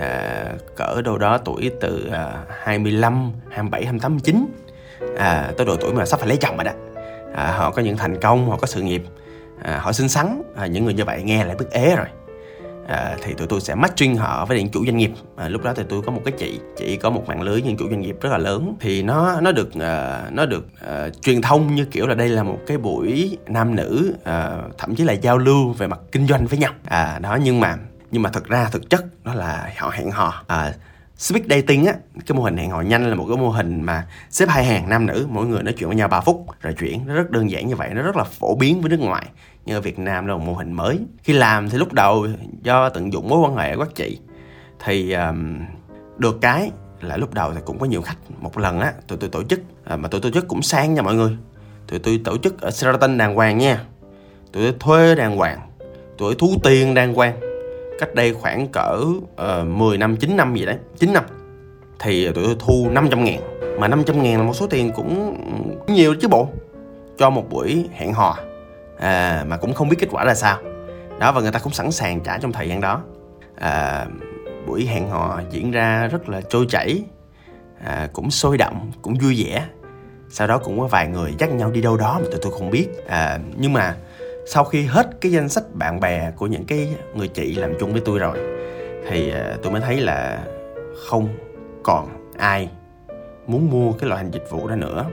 à, 0.00 0.44
cỡ 0.76 1.02
đâu 1.02 1.18
đó 1.18 1.38
tuổi 1.38 1.70
từ 1.80 2.08
à, 2.12 2.44
25, 2.64 3.32
27, 3.50 3.84
28, 3.84 4.12
29 4.12 4.46
à, 5.16 5.52
tới 5.56 5.66
độ 5.66 5.76
tuổi 5.76 5.94
mà 5.94 6.06
sắp 6.06 6.20
phải 6.20 6.28
lấy 6.28 6.36
chồng 6.36 6.56
rồi 6.56 6.64
đó. 6.64 6.72
À, 7.34 7.52
họ 7.52 7.70
có 7.70 7.82
những 7.82 7.96
thành 7.96 8.20
công 8.20 8.50
họ 8.50 8.56
có 8.56 8.66
sự 8.66 8.82
nghiệp 8.82 9.02
à, 9.62 9.78
họ 9.78 9.92
xinh 9.92 10.08
xắn. 10.08 10.42
À, 10.56 10.66
những 10.66 10.84
người 10.84 10.94
như 10.94 11.04
vậy 11.04 11.22
nghe 11.22 11.44
lại 11.44 11.56
bức 11.56 11.70
ế 11.70 11.96
rồi. 11.96 12.06
À, 12.88 13.16
thì 13.22 13.34
tụi 13.34 13.46
tôi 13.46 13.60
sẽ 13.60 13.74
matching 13.74 14.16
họ 14.16 14.44
với 14.44 14.58
những 14.58 14.68
chủ 14.68 14.84
doanh 14.84 14.96
nghiệp. 14.96 15.10
À, 15.36 15.48
lúc 15.48 15.64
đó 15.64 15.72
thì 15.76 15.82
tôi 15.88 16.02
có 16.02 16.12
một 16.12 16.20
cái 16.24 16.34
chị 16.38 16.60
chị 16.76 16.96
có 16.96 17.10
một 17.10 17.24
mạng 17.26 17.42
lưới 17.42 17.62
những 17.62 17.76
chủ 17.76 17.88
doanh 17.90 18.00
nghiệp 18.00 18.16
rất 18.20 18.30
là 18.30 18.38
lớn. 18.38 18.76
Thì 18.80 19.02
nó 19.02 19.40
nó 19.40 19.52
được 19.52 19.68
uh, 19.68 20.32
nó 20.32 20.46
được 20.46 20.66
uh, 20.84 21.22
truyền 21.22 21.42
thông 21.42 21.74
như 21.74 21.84
kiểu 21.84 22.06
là 22.06 22.14
đây 22.14 22.28
là 22.28 22.42
một 22.42 22.58
cái 22.66 22.78
buổi 22.78 23.38
nam 23.46 23.74
nữ 23.74 24.14
uh, 24.20 24.78
thậm 24.78 24.94
chí 24.94 25.04
là 25.04 25.12
giao 25.12 25.38
lưu 25.38 25.72
về 25.72 25.86
mặt 25.86 26.00
kinh 26.12 26.26
doanh 26.26 26.46
với 26.46 26.58
nhau. 26.58 26.72
À 26.84 27.18
đó 27.22 27.38
nhưng 27.42 27.60
mà 27.60 27.76
nhưng 28.10 28.22
mà 28.22 28.30
thực 28.30 28.48
ra 28.48 28.68
thực 28.72 28.90
chất 28.90 29.24
đó 29.24 29.34
là 29.34 29.72
họ 29.78 29.90
hẹn 29.90 30.10
hò 30.10 30.42
à, 30.46 30.72
Speed 31.18 31.44
dating 31.50 31.86
á, 31.86 31.94
cái 32.26 32.36
mô 32.36 32.42
hình 32.42 32.56
hẹn 32.56 32.70
hò 32.70 32.80
nhanh 32.80 33.08
là 33.08 33.14
một 33.14 33.26
cái 33.28 33.36
mô 33.36 33.48
hình 33.48 33.82
mà 33.82 34.06
xếp 34.30 34.48
hai 34.48 34.64
hàng 34.64 34.88
nam 34.88 35.06
nữ, 35.06 35.26
mỗi 35.30 35.46
người 35.46 35.62
nói 35.62 35.74
chuyện 35.78 35.88
với 35.88 35.96
nhau 35.96 36.08
3 36.08 36.20
phút 36.20 36.46
rồi 36.60 36.74
chuyển, 36.78 37.06
nó 37.06 37.14
rất 37.14 37.30
đơn 37.30 37.50
giản 37.50 37.68
như 37.68 37.76
vậy, 37.76 37.90
nó 37.94 38.02
rất 38.02 38.16
là 38.16 38.24
phổ 38.24 38.54
biến 38.54 38.80
với 38.80 38.90
nước 38.90 39.00
ngoài. 39.00 39.26
Nhưng 39.64 39.76
ở 39.76 39.80
Việt 39.80 39.98
Nam 39.98 40.26
là 40.26 40.34
một 40.34 40.44
mô 40.46 40.54
hình 40.54 40.72
mới. 40.72 40.98
Khi 41.22 41.32
làm 41.32 41.70
thì 41.70 41.78
lúc 41.78 41.92
đầu 41.92 42.26
do 42.62 42.88
tận 42.88 43.12
dụng 43.12 43.28
mối 43.28 43.38
quan 43.38 43.56
hệ 43.56 43.76
của 43.76 43.84
các 43.84 43.94
chị 43.94 44.18
thì 44.84 45.12
um, 45.12 45.58
được 46.18 46.38
cái 46.40 46.70
là 47.00 47.16
lúc 47.16 47.34
đầu 47.34 47.54
thì 47.54 47.60
cũng 47.64 47.78
có 47.78 47.86
nhiều 47.86 48.02
khách. 48.02 48.18
Một 48.40 48.58
lần 48.58 48.80
á, 48.80 48.92
tụi 49.08 49.18
tôi 49.18 49.30
tổ 49.30 49.42
chức 49.42 49.60
à, 49.84 49.96
mà 49.96 50.08
tụi 50.08 50.20
tôi 50.20 50.32
tổ 50.32 50.40
chức 50.40 50.48
cũng 50.48 50.62
sang 50.62 50.94
nha 50.94 51.02
mọi 51.02 51.14
người. 51.14 51.36
Tụi 51.86 51.98
tôi 51.98 52.20
tổ 52.24 52.38
chức 52.38 52.60
ở 52.60 52.70
Sheraton 52.70 53.18
đàng 53.18 53.34
hoàng 53.34 53.58
nha. 53.58 53.84
Tụi 54.52 54.62
tôi 54.62 54.74
thuê 54.80 55.14
đàng 55.14 55.36
hoàng. 55.36 55.60
Tụi 56.18 56.34
tôi 56.34 56.34
thu 56.38 56.58
tiền 56.62 56.94
đàng 56.94 57.14
hoàng 57.14 57.45
cách 57.98 58.14
đây 58.14 58.34
khoảng 58.34 58.68
cỡ 58.72 59.00
ờ, 59.36 59.60
uh, 59.62 59.68
10 59.68 59.98
năm 59.98 60.16
9 60.16 60.36
năm 60.36 60.54
gì 60.54 60.66
đấy 60.66 60.76
9 60.98 61.12
năm 61.12 61.24
thì 61.98 62.32
tụi 62.32 62.44
tôi 62.44 62.56
thu 62.58 62.88
500 62.90 63.24
ngàn. 63.24 63.40
Mà 63.78 63.88
500 63.88 64.22
ngàn 64.22 64.36
là 64.36 64.42
một 64.42 64.52
số 64.52 64.66
tiền 64.66 64.92
cũng 64.92 65.36
nhiều 65.86 66.14
chứ 66.14 66.28
bộ 66.28 66.48
cho 67.18 67.30
một 67.30 67.50
buổi 67.50 67.88
hẹn 67.92 68.12
hò. 68.12 68.38
À, 68.98 69.44
mà 69.46 69.56
cũng 69.56 69.74
không 69.74 69.88
biết 69.88 69.96
kết 69.98 70.08
quả 70.10 70.24
là 70.24 70.34
sao. 70.34 70.58
Đó 71.18 71.32
và 71.32 71.40
người 71.40 71.52
ta 71.52 71.58
cũng 71.58 71.72
sẵn 71.72 71.92
sàng 71.92 72.20
trả 72.20 72.38
trong 72.38 72.52
thời 72.52 72.68
gian 72.68 72.80
đó. 72.80 73.02
À, 73.56 74.06
buổi 74.66 74.86
hẹn 74.86 75.08
hò 75.08 75.40
diễn 75.50 75.70
ra 75.70 76.06
rất 76.06 76.28
là 76.28 76.40
trôi 76.40 76.66
chảy 76.68 77.02
à, 77.84 78.08
cũng 78.12 78.30
sôi 78.30 78.58
động 78.58 78.92
cũng 79.02 79.14
vui 79.14 79.44
vẻ. 79.44 79.64
Sau 80.28 80.46
đó 80.46 80.58
cũng 80.58 80.80
có 80.80 80.86
vài 80.86 81.08
người 81.08 81.34
dắt 81.38 81.50
nhau 81.50 81.70
đi 81.70 81.80
đâu 81.80 81.96
đó 81.96 82.18
mà 82.22 82.26
tụi 82.30 82.40
tôi 82.42 82.52
không 82.52 82.70
biết. 82.70 82.88
À, 83.06 83.38
nhưng 83.56 83.72
mà 83.72 83.96
sau 84.48 84.64
khi 84.64 84.84
hết 84.84 85.06
cái 85.20 85.32
danh 85.32 85.48
sách 85.48 85.64
bạn 85.74 86.00
bè 86.00 86.30
của 86.36 86.46
những 86.46 86.64
cái 86.64 86.96
người 87.14 87.28
chị 87.28 87.54
làm 87.54 87.72
chung 87.80 87.92
với 87.92 88.02
tôi 88.04 88.18
rồi, 88.18 88.38
thì 89.08 89.30
ờ, 89.30 89.56
tôi 89.62 89.72
mới 89.72 89.80
thấy 89.80 90.00
là 90.00 90.44
không 91.08 91.28
còn 91.82 92.08
ai 92.38 92.70
muốn 93.46 93.70
mua 93.70 93.92
cái 93.92 94.08
loại 94.08 94.22
hình 94.22 94.32
dịch 94.32 94.50
vụ 94.50 94.68
đó 94.68 94.76
nữa. 94.76 95.04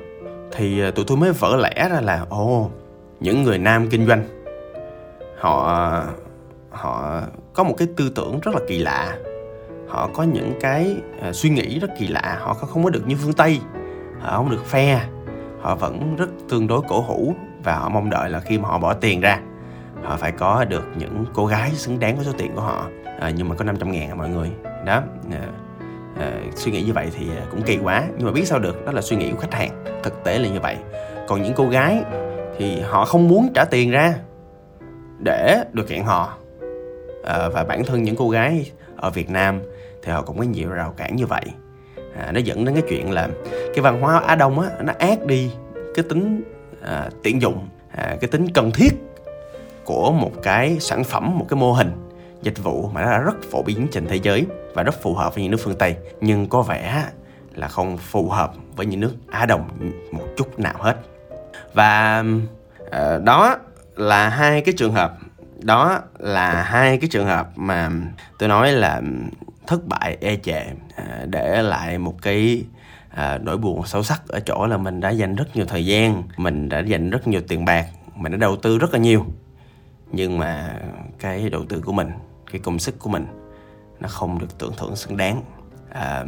Thì 0.52 0.82
ờ, 0.82 0.92
tụi 0.92 1.06
tôi 1.08 1.18
mới 1.18 1.32
vỡ 1.32 1.56
lẽ 1.56 1.90
ra 1.90 2.02
là, 2.02 2.25
ồ, 2.30 2.72
những 3.20 3.44
người 3.44 3.58
nam 3.58 3.90
kinh 3.90 4.08
doanh, 4.08 4.24
họ 5.38 6.04
họ 6.70 7.22
có 7.54 7.63
một 7.63 7.75
cái 7.78 7.88
tư 7.98 8.12
tưởng 8.16 8.40
rất 8.40 8.56
là 8.56 8.62
kỳ 8.68 8.78
lạ. 8.78 9.18
Họ 9.88 10.10
có 10.13 10.24
những 10.24 10.54
cái 10.62 10.96
ờ, 11.22 11.34
suy 11.34 11.50
nghĩ 11.50 11.80
rất 11.80 11.92
kỳ 12.00 12.08
lạ. 12.08 12.38
Họ 12.40 12.54
không 12.54 12.84
có 12.84 12.90
được 12.90 13.08
như 13.08 13.16
phương 13.24 13.34
tây, 13.34 13.60
họ 14.20 14.38
không 14.38 14.52
được 14.52 14.66
phe 14.66 15.02
họ 15.62 15.75
vẫn 15.75 16.16
rất 16.16 16.30
tương 16.50 16.68
đối 16.68 16.82
cổ 16.88 17.02
hủ 17.02 17.36
và 17.63 17.75
họ 17.75 17.89
mong 17.89 18.10
đợi 18.10 18.29
là 18.29 18.39
khi 18.39 18.58
mà 18.58 18.70
họ 18.70 18.77
bỏ 18.77 18.93
tiền 18.93 19.22
ra 19.22 19.39
họ 20.03 20.17
phải 20.17 20.32
có 20.32 20.65
được 20.65 20.84
những 20.98 21.25
cô 21.34 21.46
gái 21.46 21.72
xứng 21.72 22.00
đáng 22.00 22.15
với 22.15 22.25
số 22.25 22.32
tiền 22.38 22.51
của 22.55 22.62
họ. 22.62 22.89
À, 23.20 23.29
nhưng 23.29 23.50
mà 23.50 23.55
có 23.55 23.63
500 23.63 23.91
ngàn 23.91 24.10
à 24.10 24.15
mọi 24.15 24.29
người. 24.29 24.51
Đó 24.86 25.03
à, 25.32 25.48
à, 26.20 26.32
suy 26.55 26.72
nghĩ 26.72 26.82
như 26.84 26.93
vậy 26.93 27.12
thì 27.17 27.29
à, 27.29 27.46
cũng 27.51 27.62
kỳ 27.62 27.77
quá. 27.84 28.03
Nhưng 28.17 28.25
mà 28.25 28.32
biết 28.32 28.48
sao 28.48 28.60
được 28.60 28.86
đó 28.86 28.91
là 28.91 29.01
suy 29.01 29.17
nghĩ 29.17 29.32
của 29.32 29.38
khách 29.38 29.53
hàng. 29.53 29.84
Thực 30.03 30.24
tế 30.24 30.39
là 30.39 30.50
như 30.50 30.60
vậy. 30.60 30.77
Còn 31.27 31.41
những 31.41 31.53
cô 31.55 31.70
gái 31.70 32.03
thì 32.58 32.82
họ 32.82 33.05
không 33.05 33.27
muốn 33.27 33.50
trả 33.55 33.65
tiền 33.65 33.91
ra 33.91 34.13
để 35.20 35.63
được 35.74 35.89
hẹn 35.89 36.03
hò. 36.03 36.38
À, 37.24 37.50
và 37.50 37.63
bản 37.63 37.86
thân 37.86 38.03
những 38.03 38.15
cô 38.15 38.29
gái 38.29 38.72
ở 38.98 39.10
Việt 39.10 39.29
Nam 39.29 39.62
thì 40.03 40.12
họ 40.12 40.22
cũng 40.22 40.38
có 40.38 40.43
nhiều 40.43 40.70
rào 40.70 40.93
cản 40.98 41.15
như 41.15 41.25
vậy. 41.25 41.46
À, 42.17 42.32
nó 42.32 42.39
dẫn 42.39 42.65
đến 42.65 42.75
cái 42.75 42.84
chuyện 42.89 43.12
là 43.12 43.29
cái 43.48 43.82
văn 43.82 44.01
hóa 44.01 44.20
Á 44.20 44.36
Đông 44.36 44.60
á 44.60 44.70
nó 44.82 44.93
ác 45.00 45.25
đi. 45.25 45.51
Cái 45.96 46.05
tính 46.10 46.43
à, 46.84 47.10
tiện 47.24 47.42
dụng 47.42 47.68
à, 47.92 48.16
cái 48.22 48.28
tính 48.32 48.48
cần 48.54 48.72
thiết 48.72 48.94
của 49.86 50.12
một 50.12 50.32
cái 50.44 50.80
sản 50.80 51.04
phẩm 51.04 51.40
một 51.40 51.46
cái 51.50 51.60
mô 51.60 51.74
hình 51.74 51.92
dịch 52.42 52.63
vụ 52.63 52.90
mà 52.94 53.02
nó 53.02 53.12
đã 53.12 53.18
rất 53.18 53.36
phổ 53.52 53.63
biến 53.63 53.88
trên 53.92 54.08
thế 54.08 54.16
giới 54.24 54.46
và 54.74 54.84
rất 54.84 55.02
phù 55.02 55.13
hợp 55.13 55.36
với 55.36 55.44
những 55.44 55.52
nước 55.52 55.60
phương 55.63 55.78
Tây. 55.78 55.96
Nhưng 56.22 56.48
có 56.48 56.62
vẻ 56.62 57.06
là 57.56 57.68
không 57.68 57.98
phù 57.98 58.30
hợp 58.30 58.54
với 58.75 58.86
những 58.86 59.00
nước 59.00 59.13
Á 59.32 59.46
Đông 59.46 59.70
một 60.12 60.28
chút 60.38 60.60
nào 60.60 60.75
hết. 60.80 60.98
Và 61.74 62.24
à, 62.92 63.18
đó 63.18 63.56
là 63.96 64.30
hai 64.30 64.62
cái 64.62 64.74
trường 64.78 64.94
hợp. 64.94 65.18
Đó 65.60 66.00
là 66.20 66.63
hai 66.63 66.98
cái 66.98 67.10
trường 67.12 67.25
hợp 67.25 67.50
mà 67.56 67.90
tôi 68.40 68.50
nói 68.50 68.72
là 68.72 69.02
thất 69.68 69.88
bại 69.88 70.18
e 70.22 70.36
chệ 70.36 70.63
à, 70.96 71.25
để 71.25 71.62
lại 71.62 71.98
một 71.98 72.22
cái 72.22 72.63
à, 73.15 73.38
nỗi 73.38 73.58
buồn 73.58 73.86
sâu 73.86 74.03
sắc 74.03 74.27
ở 74.27 74.39
chỗ 74.39 74.67
là 74.67 74.77
mình 74.77 75.00
đã 75.00 75.10
dành 75.10 75.36
rất 75.36 75.55
nhiều 75.55 75.65
thời 75.65 75.86
gian 75.86 76.24
mình 76.38 76.70
đã 76.70 76.79
dành 76.79 77.10
rất 77.10 77.27
nhiều 77.27 77.41
tiền 77.48 77.65
bạc 77.65 77.86
mình 78.15 78.32
đã 78.32 78.38
đầu 78.38 78.55
tư 78.55 78.77
rất 78.77 78.93
là 78.93 79.00
nhiều. 79.00 79.25
Nhưng 80.12 80.38
mà 80.38 80.74
cái 81.20 81.50
đầu 81.50 81.65
tư 81.70 81.82
của 81.86 81.91
mình 81.91 82.12
cái 82.51 82.62
công 82.63 82.79
sức 82.79 83.00
của 83.00 83.10
mình 83.10 83.25
nó 84.00 84.08
không 84.08 84.39
được 84.39 84.58
tưởng 84.58 84.74
thưởng 84.77 84.96
xứng 84.96 85.17
đáng. 85.17 85.41
À, 85.89 86.25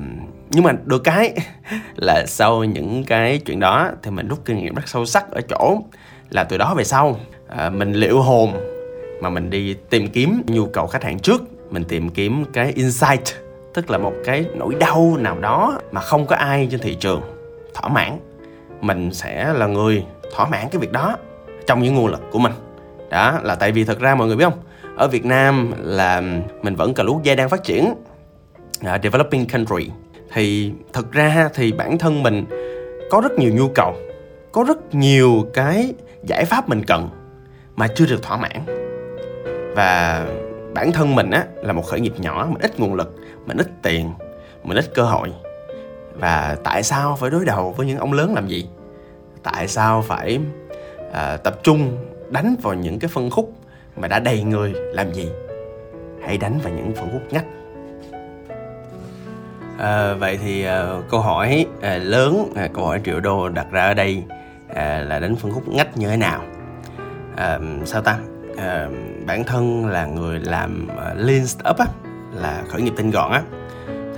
nhưng 0.50 0.64
mà 0.64 0.72
được 0.86 1.04
cái 1.04 1.38
là 1.96 2.26
sau 2.28 2.64
những 2.64 3.04
cái 3.04 3.40
chuyện 3.46 3.60
đó 3.60 3.92
thì 4.04 4.12
mình 4.12 4.28
rút 4.28 4.46
kinh 4.46 4.58
nghiệm 4.58 4.76
rất 4.76 4.88
sâu 4.88 5.06
sắc 5.06 5.32
ở 5.32 5.42
chỗ 5.42 5.82
là 6.30 6.44
từ 6.44 6.58
đó 6.58 6.74
về 6.78 6.84
sau 6.84 7.20
à, 7.48 7.70
mình 7.70 7.94
liệu 7.94 8.22
hồn 8.22 8.54
mà 9.22 9.30
mình 9.30 9.50
đi 9.50 9.76
tìm 9.90 10.08
kiếm 10.08 10.42
nhu 10.48 10.66
cầu 10.66 10.88
khách 10.88 11.04
hàng 11.04 11.20
trước 11.20 11.72
mình 11.72 11.84
tìm 11.84 12.10
kiếm 12.10 12.46
cái 12.54 12.72
insight 12.72 13.45
tức 13.76 13.90
là 13.90 13.98
một 13.98 14.14
cái 14.26 14.46
nỗi 14.56 14.76
đau 14.80 15.18
nào 15.20 15.40
đó 15.40 15.80
mà 15.92 16.02
không 16.02 16.26
có 16.26 16.36
ai 16.36 16.68
trên 16.72 16.80
thị 16.80 16.96
trường 16.96 17.22
thỏa 17.74 17.90
mãn. 17.90 18.20
Mình 18.82 19.14
sẽ 19.14 19.54
là 19.54 19.68
người 19.68 20.06
thỏa 20.36 20.48
mãn 20.48 20.70
cái 20.72 20.80
việc 20.80 20.92
đó 20.92 21.18
trong 21.68 21.82
những 21.84 21.96
nguồn 21.96 22.08
lực 22.08 22.22
của 22.32 22.40
mình. 22.40 22.52
Đó 23.10 23.40
là 23.44 23.56
tại 23.56 23.72
vì 23.72 23.84
thật 23.84 24.00
ra 24.00 24.16
mọi 24.16 24.28
người 24.28 24.36
biết 24.36 24.44
không? 24.44 24.60
Ở 24.98 25.08
Việt 25.08 25.26
Nam 25.26 25.74
là 25.84 26.22
mình 26.62 26.76
vẫn 26.76 26.94
cần 26.94 27.08
quốc 27.08 27.24
gia 27.24 27.36
đang 27.36 27.50
phát 27.50 27.64
triển 27.64 27.94
uh, 28.80 29.04
developing 29.04 29.48
country. 29.48 29.90
Thì 30.34 30.72
thật 30.94 31.12
ra 31.12 31.50
thì 31.54 31.72
bản 31.72 31.98
thân 31.98 32.24
mình 32.24 32.46
có 33.12 33.22
rất 33.22 33.40
nhiều 33.40 33.54
nhu 33.54 33.68
cầu 33.76 33.96
có 34.52 34.64
rất 34.68 34.96
nhiều 34.96 35.46
cái 35.54 35.94
giải 36.24 36.46
pháp 36.46 36.70
mình 36.70 36.84
cần 36.88 37.10
mà 37.76 37.88
chưa 37.88 38.06
được 38.06 38.24
thỏa 38.24 38.38
mãn. 38.38 38.66
Và 39.76 40.26
bản 40.76 40.92
thân 40.92 41.16
mình 41.16 41.32
á 41.32 41.46
là 41.62 41.74
một 41.74 41.82
khởi 41.82 42.00
nghiệp 42.00 42.14
nhỏ 42.18 42.48
mình 42.50 42.62
ít 42.62 42.80
nguồn 42.80 42.94
lực 42.94 43.16
mình 43.46 43.58
ít 43.58 43.68
tiền 43.82 44.14
mình 44.64 44.78
ít 44.78 44.92
cơ 44.96 45.04
hội. 45.04 45.34
Và 46.14 46.58
tại 46.64 46.84
sao 46.84 47.16
phải 47.16 47.30
đối 47.30 47.46
đầu 47.46 47.72
với 47.78 47.88
những 47.88 47.98
ông 47.98 48.14
lớn 48.14 48.34
làm 48.36 48.48
gì? 48.48 48.70
Tại 49.44 49.68
sao 49.68 50.02
phải 50.02 50.40
à, 51.14 51.38
tập 51.38 51.60
trung 51.64 51.98
đánh 52.30 52.56
vào 52.62 52.74
những 52.74 53.00
cái 53.00 53.10
phân 53.14 53.30
khúc 53.30 53.54
mà 53.96 54.08
đã 54.08 54.20
đầy 54.20 54.44
người 54.44 54.74
làm 54.74 55.14
gì? 55.14 55.30
Hãy 56.24 56.38
đánh 56.38 56.60
vào 56.64 56.74
những 56.74 56.96
phân 56.96 57.10
khúc 57.14 57.22
ngách. 57.34 57.46
À, 59.78 60.14
vậy 60.14 60.40
thì 60.44 60.64
à, 60.64 60.88
câu 61.10 61.20
hỏi 61.20 61.66
à, 61.82 61.98
lớn 61.98 62.52
à, 62.56 62.70
câu 62.74 62.86
hỏi 62.86 63.02
triệu 63.06 63.20
đô 63.20 63.50
đặt 63.50 63.68
ra 63.72 63.86
ở 63.86 63.94
đây 63.94 64.24
à, 64.76 65.06
là 65.08 65.20
đánh 65.20 65.36
phân 65.36 65.52
khúc 65.52 65.68
ngách 65.68 65.98
như 65.98 66.08
thế 66.08 66.18
nào? 66.18 66.42
À, 67.36 67.60
sao 67.86 68.02
ta? 68.02 68.20
À, 68.58 68.88
bản 69.26 69.44
thân 69.44 69.86
là 69.86 70.06
người 70.06 70.40
làm 70.40 70.88
uh, 70.92 71.18
lean 71.18 71.48
startup 71.48 71.78
á 71.78 71.86
là 72.34 72.64
khởi 72.70 72.82
nghiệp 72.82 72.94
tinh 72.98 73.12
gọn 73.12 73.32
á. 73.32 73.42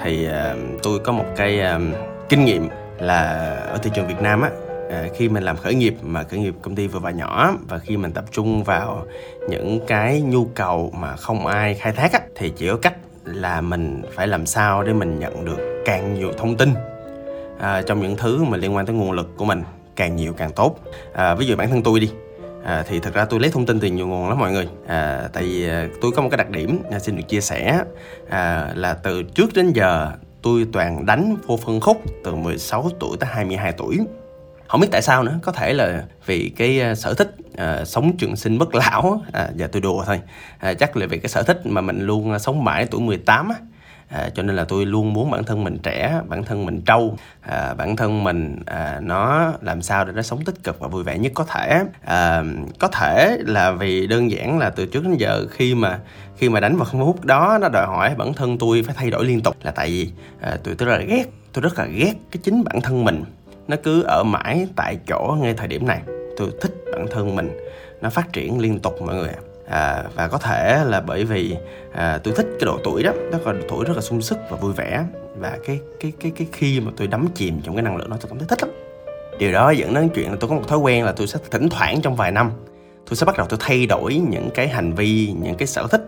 Thì 0.03 0.27
uh, 0.27 0.81
tôi 0.83 0.99
có 0.99 1.11
một 1.11 1.25
cái 1.35 1.59
uh, 1.75 1.81
kinh 2.29 2.45
nghiệm 2.45 2.69
là 2.99 3.23
ở 3.67 3.77
thị 3.77 3.91
trường 3.95 4.07
Việt 4.07 4.21
Nam 4.21 4.41
á 4.41 4.49
À, 4.89 5.07
khi 5.15 5.29
mình 5.29 5.43
làm 5.43 5.57
khởi 5.57 5.75
nghiệp 5.75 5.95
mà 6.01 6.23
khởi 6.23 6.39
nghiệp 6.39 6.55
công 6.61 6.75
ty 6.75 6.87
vừa 6.87 6.99
và 6.99 7.11
nhỏ 7.11 7.53
và 7.67 7.79
khi 7.79 7.97
mình 7.97 8.11
tập 8.11 8.25
trung 8.31 8.63
vào 8.63 9.05
những 9.49 9.79
cái 9.87 10.21
nhu 10.21 10.45
cầu 10.45 10.93
mà 10.97 11.15
không 11.15 11.47
ai 11.47 11.73
khai 11.73 11.93
thác 11.93 12.13
á 12.13 12.19
thì 12.35 12.49
chỉ 12.49 12.67
có 12.67 12.77
cách 12.81 12.95
là 13.25 13.61
mình 13.61 14.01
phải 14.15 14.27
làm 14.27 14.45
sao 14.45 14.83
để 14.83 14.93
mình 14.93 15.19
nhận 15.19 15.45
được 15.45 15.81
càng 15.85 16.13
nhiều 16.13 16.31
thông 16.37 16.57
tin 16.57 16.73
à, 17.59 17.81
trong 17.81 18.01
những 18.01 18.17
thứ 18.17 18.43
mà 18.43 18.57
liên 18.57 18.75
quan 18.75 18.85
tới 18.85 18.95
nguồn 18.95 19.11
lực 19.11 19.37
của 19.37 19.45
mình 19.45 19.63
càng 19.95 20.15
nhiều 20.15 20.33
càng 20.33 20.51
tốt. 20.51 20.75
À, 21.13 21.35
ví 21.35 21.45
dụ 21.45 21.55
bản 21.55 21.69
thân 21.69 21.83
tôi 21.83 21.99
đi 21.99 22.11
à, 22.67 22.83
thì 22.87 22.99
thật 22.99 23.13
ra 23.13 23.25
tôi 23.25 23.39
lấy 23.39 23.51
thông 23.51 23.65
tin 23.65 23.79
từ 23.79 23.87
nhiều 23.87 24.07
nguồn 24.07 24.29
lắm 24.29 24.39
mọi 24.39 24.51
người. 24.51 24.67
À, 24.87 25.29
tại 25.33 25.43
vì 25.43 25.69
à, 25.69 25.87
tôi 26.01 26.11
có 26.11 26.21
một 26.21 26.29
cái 26.31 26.37
đặc 26.37 26.49
điểm 26.49 26.81
à, 26.91 26.99
xin 26.99 27.15
được 27.15 27.23
chia 27.27 27.41
sẻ 27.41 27.83
à, 28.29 28.71
là 28.75 28.93
từ 28.93 29.23
trước 29.23 29.53
đến 29.53 29.73
giờ 29.73 30.11
tôi 30.41 30.67
toàn 30.73 31.05
đánh 31.05 31.35
vô 31.47 31.57
phân 31.57 31.79
khúc 31.79 32.01
từ 32.23 32.35
16 32.35 32.89
tuổi 32.99 33.17
tới 33.19 33.29
22 33.33 33.71
tuổi. 33.71 33.99
Không 34.67 34.81
biết 34.81 34.87
tại 34.91 35.01
sao 35.01 35.23
nữa 35.23 35.39
có 35.41 35.51
thể 35.51 35.73
là 35.73 36.03
vì 36.25 36.51
cái 36.57 36.81
à, 36.81 36.95
sở 36.95 37.13
thích 37.13 37.35
à, 37.55 37.85
sống 37.85 38.17
trường 38.17 38.35
sinh 38.35 38.57
bất 38.57 38.75
lão 38.75 39.21
à, 39.33 39.49
giờ 39.55 39.67
tôi 39.71 39.81
đùa 39.81 40.03
thôi. 40.05 40.21
À, 40.57 40.73
chắc 40.73 40.97
là 40.97 41.05
vì 41.07 41.17
cái 41.17 41.29
sở 41.29 41.43
thích 41.43 41.65
mà 41.65 41.81
mình 41.81 42.05
luôn 42.05 42.39
sống 42.39 42.63
mãi 42.63 42.87
tuổi 42.91 43.01
18 43.01 43.49
á 43.49 43.55
à, 44.09 44.29
cho 44.35 44.43
nên 44.43 44.55
là 44.55 44.65
tôi 44.65 44.85
luôn 44.85 45.13
muốn 45.13 45.31
bản 45.31 45.43
thân 45.43 45.63
mình 45.63 45.77
trẻ 45.83 46.21
bản 46.27 46.43
thân 46.43 46.65
mình 46.65 46.81
trâu. 46.81 47.17
À, 47.41 47.73
bản 47.73 47.95
thân 47.95 48.23
mình 48.23 48.59
à, 48.65 48.99
nó 49.01 49.53
làm 49.61 49.81
sao 49.81 50.05
để 50.05 50.11
nó 50.15 50.21
sống 50.21 50.43
tích 50.43 50.63
cực 50.63 50.79
và 50.79 50.87
vui 50.87 51.03
vẻ 51.03 51.17
nhất 51.17 51.31
có 51.35 51.43
thể. 51.43 51.83
À, 52.05 52.43
có 52.79 52.87
thể 52.87 53.37
là 53.45 53.71
vì 53.71 54.07
đơn 54.07 54.31
giản 54.31 54.59
là 54.59 54.69
từ 54.69 54.85
trước 54.85 55.03
đến 55.03 55.17
giờ 55.17 55.45
khi 55.51 55.75
mà 55.75 55.99
khi 56.37 56.49
mà 56.49 56.59
đánh 56.59 56.75
vào 56.77 56.85
không 56.85 57.01
hút 57.01 57.25
đó 57.25 57.57
nó 57.61 57.69
đòi 57.69 57.85
hỏi 57.85 58.15
bản 58.17 58.33
thân 58.33 58.57
tôi 58.57 58.83
phải 58.85 58.95
thay 58.97 59.09
đổi 59.09 59.25
liên 59.25 59.41
tục. 59.41 59.55
Là 59.63 59.71
tại 59.71 59.89
vì 59.89 60.11
à, 60.41 60.57
tôi 60.63 60.75
rất 60.79 60.87
là 60.87 60.97
ghét 60.97 61.23
tôi 61.53 61.61
rất 61.61 61.79
là 61.79 61.85
ghét 61.85 62.13
cái 62.31 62.41
chính 62.43 62.63
bản 62.63 62.81
thân 62.81 63.05
mình. 63.05 63.23
Nó 63.67 63.75
cứ 63.83 64.01
ở 64.01 64.23
mãi 64.23 64.67
tại 64.75 64.97
chỗ 65.07 65.37
ngay 65.41 65.53
thời 65.53 65.67
điểm 65.67 65.87
này. 65.87 66.01
Tôi 66.37 66.49
thích 66.61 66.75
bản 66.91 67.05
thân 67.11 67.35
mình 67.35 67.49
nó 68.01 68.09
phát 68.09 68.33
triển 68.33 68.59
liên 68.59 68.79
tục 68.79 69.01
mọi 69.01 69.15
người 69.15 69.29
ạ 69.29 69.41
à, 69.69 70.03
và 70.15 70.27
có 70.27 70.37
thể 70.37 70.83
là 70.85 71.01
bởi 71.01 71.23
vì 71.23 71.55
à, 71.93 72.19
tôi 72.23 72.33
thích 72.37 72.47
cái 72.59 72.65
độ 72.65 72.79
tuổi 72.83 73.03
đó 73.03 73.11
đó 73.31 73.37
là 73.45 73.53
độ 73.53 73.59
tuổi 73.69 73.85
rất 73.85 73.93
là 73.95 74.01
sung 74.01 74.21
sức 74.21 74.37
và 74.49 74.57
vui 74.57 74.73
vẻ. 74.73 75.05
Và 75.39 75.57
cái 75.65 75.79
cái 75.99 76.13
cái 76.19 76.31
cái 76.35 76.47
khi 76.51 76.79
mà 76.79 76.91
tôi 76.97 77.07
đắm 77.07 77.27
chìm 77.35 77.61
trong 77.63 77.75
cái 77.75 77.83
năng 77.83 77.97
lượng 77.97 78.09
đó 78.09 78.17
tôi 78.21 78.29
cảm 78.29 78.39
thấy 78.39 78.47
thích 78.47 78.61
lắm. 78.61 78.71
Điều 79.39 79.51
đó 79.51 79.71
dẫn 79.71 79.93
đến 79.93 80.09
chuyện 80.15 80.31
là 80.31 80.37
tôi 80.39 80.49
có 80.49 80.55
một 80.55 80.67
thói 80.67 80.79
quen 80.79 81.05
là 81.05 81.11
tôi 81.11 81.27
sẽ 81.27 81.39
thỉnh 81.51 81.69
thoảng 81.69 82.01
trong 82.01 82.15
vài 82.15 82.31
năm 82.31 82.51
tôi 83.09 83.15
sẽ 83.15 83.25
bắt 83.25 83.37
đầu 83.37 83.47
tôi 83.49 83.59
thay 83.61 83.85
đổi 83.85 84.15
những 84.15 84.49
cái 84.55 84.67
hành 84.67 84.93
vi 84.93 85.33
những 85.41 85.55
cái 85.55 85.67
sở 85.67 85.87
thích 85.91 86.01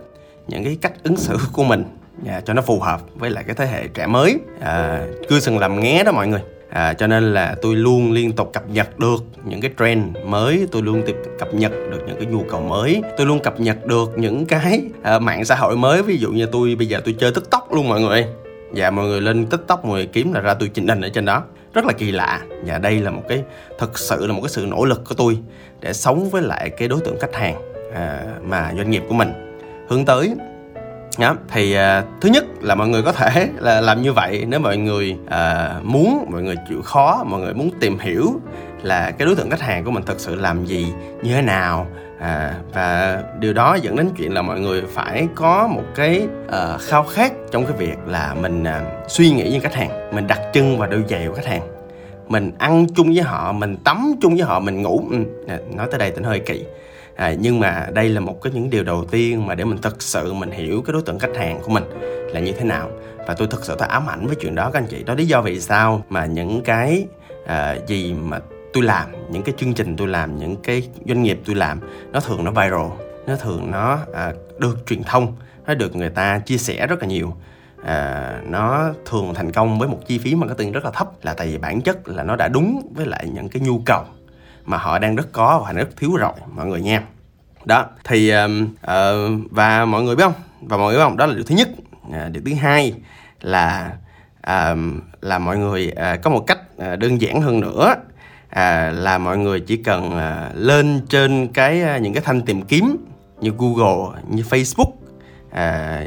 những 0.47 0.63
cái 0.63 0.77
cách 0.81 0.93
ứng 1.03 1.17
xử 1.17 1.37
của 1.53 1.63
mình 1.63 1.83
à, 2.27 2.41
cho 2.45 2.53
nó 2.53 2.61
phù 2.61 2.79
hợp 2.79 3.01
với 3.15 3.29
lại 3.29 3.43
cái 3.43 3.55
thế 3.55 3.65
hệ 3.65 3.87
trẻ 3.87 4.07
mới. 4.07 4.39
À, 4.61 5.05
cưa 5.29 5.39
sừng 5.39 5.59
làm 5.59 5.79
nghé 5.79 6.03
đó 6.03 6.11
mọi 6.11 6.27
người 6.27 6.41
à, 6.69 6.93
cho 6.93 7.07
nên 7.07 7.33
là 7.33 7.55
tôi 7.61 7.75
luôn 7.75 8.11
liên 8.11 8.31
tục 8.31 8.49
cập 8.53 8.69
nhật 8.69 8.99
được 8.99 9.23
những 9.43 9.61
cái 9.61 9.71
trend 9.79 10.17
mới 10.25 10.67
tôi 10.71 10.81
luôn 10.81 11.03
tiếp 11.05 11.15
cập 11.39 11.53
nhật 11.53 11.71
được 11.91 11.99
những 12.07 12.17
cái 12.17 12.25
nhu 12.25 12.43
cầu 12.43 12.61
mới 12.61 13.01
tôi 13.17 13.27
luôn 13.27 13.39
cập 13.39 13.59
nhật 13.59 13.85
được 13.85 14.17
những 14.17 14.45
cái 14.45 14.81
à, 15.01 15.19
mạng 15.19 15.45
xã 15.45 15.55
hội 15.55 15.77
mới. 15.77 16.01
Ví 16.01 16.17
dụ 16.17 16.31
như 16.31 16.45
tôi 16.45 16.75
bây 16.75 16.87
giờ 16.87 17.01
tôi 17.05 17.15
chơi 17.19 17.31
tiktok 17.31 17.73
luôn 17.73 17.89
mọi 17.89 18.01
người. 18.01 18.25
Và 18.71 18.91
mọi 18.91 19.05
người 19.05 19.21
lên 19.21 19.45
tiktok 19.45 19.85
mọi 19.85 19.93
người 19.93 20.05
kiếm 20.05 20.33
là 20.33 20.41
ra 20.41 20.53
tôi 20.53 20.69
chỉnh 20.69 20.87
hình 20.87 21.01
ở 21.01 21.09
trên 21.09 21.25
đó. 21.25 21.43
Rất 21.73 21.85
là 21.85 21.93
kỳ 21.93 22.11
lạ. 22.11 22.41
Và 22.65 22.77
đây 22.77 22.99
là 22.99 23.11
một 23.11 23.23
cái 23.29 23.43
thực 23.79 23.99
sự 23.99 24.27
là 24.27 24.33
một 24.33 24.41
cái 24.41 24.49
sự 24.49 24.65
nỗ 24.69 24.85
lực 24.85 25.01
của 25.09 25.15
tôi 25.15 25.37
để 25.79 25.93
sống 25.93 26.29
với 26.29 26.41
lại 26.41 26.69
cái 26.69 26.87
đối 26.87 26.99
tượng 26.99 27.19
khách 27.19 27.35
hàng 27.35 27.55
à, 27.93 28.23
mà 28.43 28.73
doanh 28.77 28.91
nghiệp 28.91 29.03
của 29.07 29.13
mình. 29.13 29.31
Hướng 29.87 30.05
tới 30.05 30.33
đó, 31.19 31.35
thì 31.47 31.77
uh, 31.77 32.05
thứ 32.21 32.29
nhất 32.29 32.45
là 32.61 32.75
mọi 32.75 32.87
người 32.87 33.01
có 33.01 33.11
thể 33.11 33.49
là 33.57 33.81
làm 33.81 34.01
như 34.01 34.13
vậy 34.13 34.45
nếu 34.47 34.59
mọi 34.59 34.77
người 34.77 35.17
uh, 35.25 35.85
muốn 35.85 36.27
mọi 36.31 36.41
người 36.41 36.55
chịu 36.69 36.81
khó 36.81 37.23
mọi 37.27 37.41
người 37.41 37.53
muốn 37.53 37.69
tìm 37.79 37.99
hiểu 37.99 38.41
là 38.81 39.11
cái 39.11 39.25
đối 39.25 39.35
tượng 39.35 39.49
khách 39.49 39.61
hàng 39.61 39.83
của 39.83 39.91
mình 39.91 40.03
thật 40.05 40.19
sự 40.19 40.35
làm 40.35 40.65
gì 40.65 40.87
như 41.21 41.33
thế 41.33 41.41
nào 41.41 41.87
à, 42.19 42.53
và 42.73 43.21
điều 43.39 43.53
đó 43.53 43.75
dẫn 43.75 43.95
đến 43.95 44.09
chuyện 44.17 44.33
là 44.33 44.41
mọi 44.41 44.59
người 44.59 44.83
phải 44.93 45.27
có 45.35 45.67
một 45.67 45.83
cái 45.95 46.27
uh, 46.47 46.81
khao 46.81 47.03
khát 47.03 47.33
trong 47.51 47.65
cái 47.65 47.73
việc 47.77 47.97
là 48.07 48.35
mình 48.41 48.63
uh, 48.63 49.11
suy 49.11 49.31
nghĩ 49.31 49.51
như 49.51 49.59
khách 49.59 49.75
hàng 49.75 50.15
mình 50.15 50.27
đặt 50.27 50.39
chân 50.53 50.77
vào 50.77 50.89
đôi 50.89 51.03
giày 51.09 51.27
của 51.27 51.33
khách 51.33 51.45
hàng. 51.45 51.61
Mình 52.27 52.51
ăn 52.57 52.87
chung 52.95 53.13
với 53.13 53.23
họ 53.23 53.51
mình 53.51 53.77
tắm 53.77 54.15
chung 54.21 54.35
với 54.35 54.43
họ 54.43 54.59
mình 54.59 54.81
ngủ. 54.81 55.03
Ừ, 55.47 55.53
nói 55.75 55.87
tới 55.91 55.99
đây 55.99 56.11
tính 56.11 56.23
hơi 56.23 56.39
kỳ 56.39 56.65
à, 57.19 57.33
nhưng 57.39 57.59
mà 57.59 57.87
đây 57.93 58.09
là 58.09 58.19
một 58.19 58.41
cái 58.41 58.53
những 58.53 58.69
điều 58.69 58.83
đầu 58.83 59.05
tiên 59.05 59.45
mà 59.45 59.55
để 59.55 59.65
mình 59.65 59.77
thực 59.81 60.01
sự 60.01 60.33
mình 60.33 60.51
hiểu 60.51 60.81
cái 60.85 60.93
đối 60.93 61.01
tượng 61.01 61.19
khách 61.19 61.35
hàng 61.37 61.59
của 61.61 61.69
mình 61.69 61.83
là 62.33 62.39
như 62.39 62.51
thế 62.51 62.63
nào. 62.63 62.89
Và 63.27 63.33
tôi 63.33 63.47
thực 63.47 63.65
sự 63.65 63.75
tôi 63.79 63.87
ám 63.87 64.09
ảnh 64.09 64.27
với 64.27 64.35
chuyện 64.35 64.55
đó 64.55 64.69
các 64.73 64.79
anh 64.79 64.87
chị. 64.87 65.03
Đó 65.03 65.13
lý 65.13 65.25
do 65.25 65.41
vì 65.41 65.59
sao 65.59 66.03
mà 66.09 66.25
những 66.25 66.61
cái 66.61 67.05
à, 67.45 67.77
gì 67.87 68.13
mà 68.13 68.39
tôi 68.73 68.83
làm 68.83 69.07
những 69.31 69.43
cái 69.43 69.55
chương 69.57 69.73
trình 69.73 69.95
tôi 69.95 70.07
làm 70.07 70.37
những 70.37 70.55
cái 70.55 70.89
doanh 71.05 71.23
nghiệp 71.23 71.39
tôi 71.45 71.55
làm 71.55 71.79
nó 72.11 72.19
thường 72.19 72.43
nó 72.43 72.51
viral 72.51 72.87
nó 73.27 73.35
thường 73.35 73.71
nó 73.71 73.99
à, 74.13 74.33
được 74.57 74.77
truyền 74.85 75.03
thông 75.03 75.33
nó 75.67 75.73
được 75.73 75.95
người 75.95 76.09
ta 76.09 76.39
chia 76.39 76.57
sẻ 76.57 76.87
rất 76.87 77.01
là 77.01 77.07
nhiều. 77.07 77.33
À, 77.83 78.33
nó 78.49 78.89
thường 79.05 79.33
thành 79.33 79.51
công 79.51 79.79
với 79.79 79.87
một 79.87 79.99
chi 80.07 80.17
phí 80.17 80.35
marketing 80.35 80.71
rất 80.71 80.85
là 80.85 80.91
thấp 80.91 81.09
là 81.23 81.33
tại 81.33 81.47
vì 81.47 81.57
bản 81.57 81.81
chất 81.81 82.07
là 82.07 82.23
nó 82.23 82.35
đã 82.35 82.47
đúng 82.47 82.91
với 82.95 83.05
lại 83.05 83.27
những 83.33 83.49
cái 83.49 83.61
nhu 83.61 83.81
cầu 83.85 84.03
mà 84.69 84.77
họ 84.77 84.99
đang 84.99 85.15
rất 85.15 85.31
có 85.31 85.63
và 85.65 85.71
rất 85.71 85.97
thiếu 85.97 86.15
rồi 86.15 86.31
mọi 86.55 86.65
người 86.65 86.81
nha. 86.81 87.03
Đó 87.65 87.85
thì 88.03 88.33
uh, 88.35 88.49
và 89.51 89.85
mọi 89.85 90.03
người 90.03 90.15
biết 90.15 90.23
không? 90.23 90.33
Và 90.61 90.77
mọi 90.77 90.87
người 90.87 90.97
biết 90.97 91.03
không? 91.03 91.17
Đó 91.17 91.25
là 91.25 91.33
điều 91.33 91.43
thứ 91.43 91.55
nhất. 91.55 91.69
À, 92.13 92.29
điều 92.29 92.43
thứ 92.45 92.53
hai 92.53 92.93
là 93.41 93.91
à, 94.41 94.75
là 95.21 95.39
mọi 95.39 95.57
người 95.57 95.91
à, 95.91 96.15
có 96.15 96.29
một 96.29 96.43
cách 96.47 96.59
à, 96.77 96.95
đơn 96.95 97.21
giản 97.21 97.41
hơn 97.41 97.59
nữa. 97.59 97.95
À, 98.49 98.89
là 98.89 99.17
mọi 99.17 99.37
người 99.37 99.59
chỉ 99.59 99.77
cần 99.77 100.17
à, 100.17 100.51
lên 100.55 101.01
trên 101.09 101.47
cái 101.53 101.81
à, 101.81 101.97
những 101.97 102.13
cái 102.13 102.23
thanh 102.25 102.41
tìm 102.41 102.61
kiếm 102.61 102.97
như 103.41 103.51
Google 103.57 104.21
như 104.29 104.43
Facebook 104.43 104.91
à, 105.51 106.01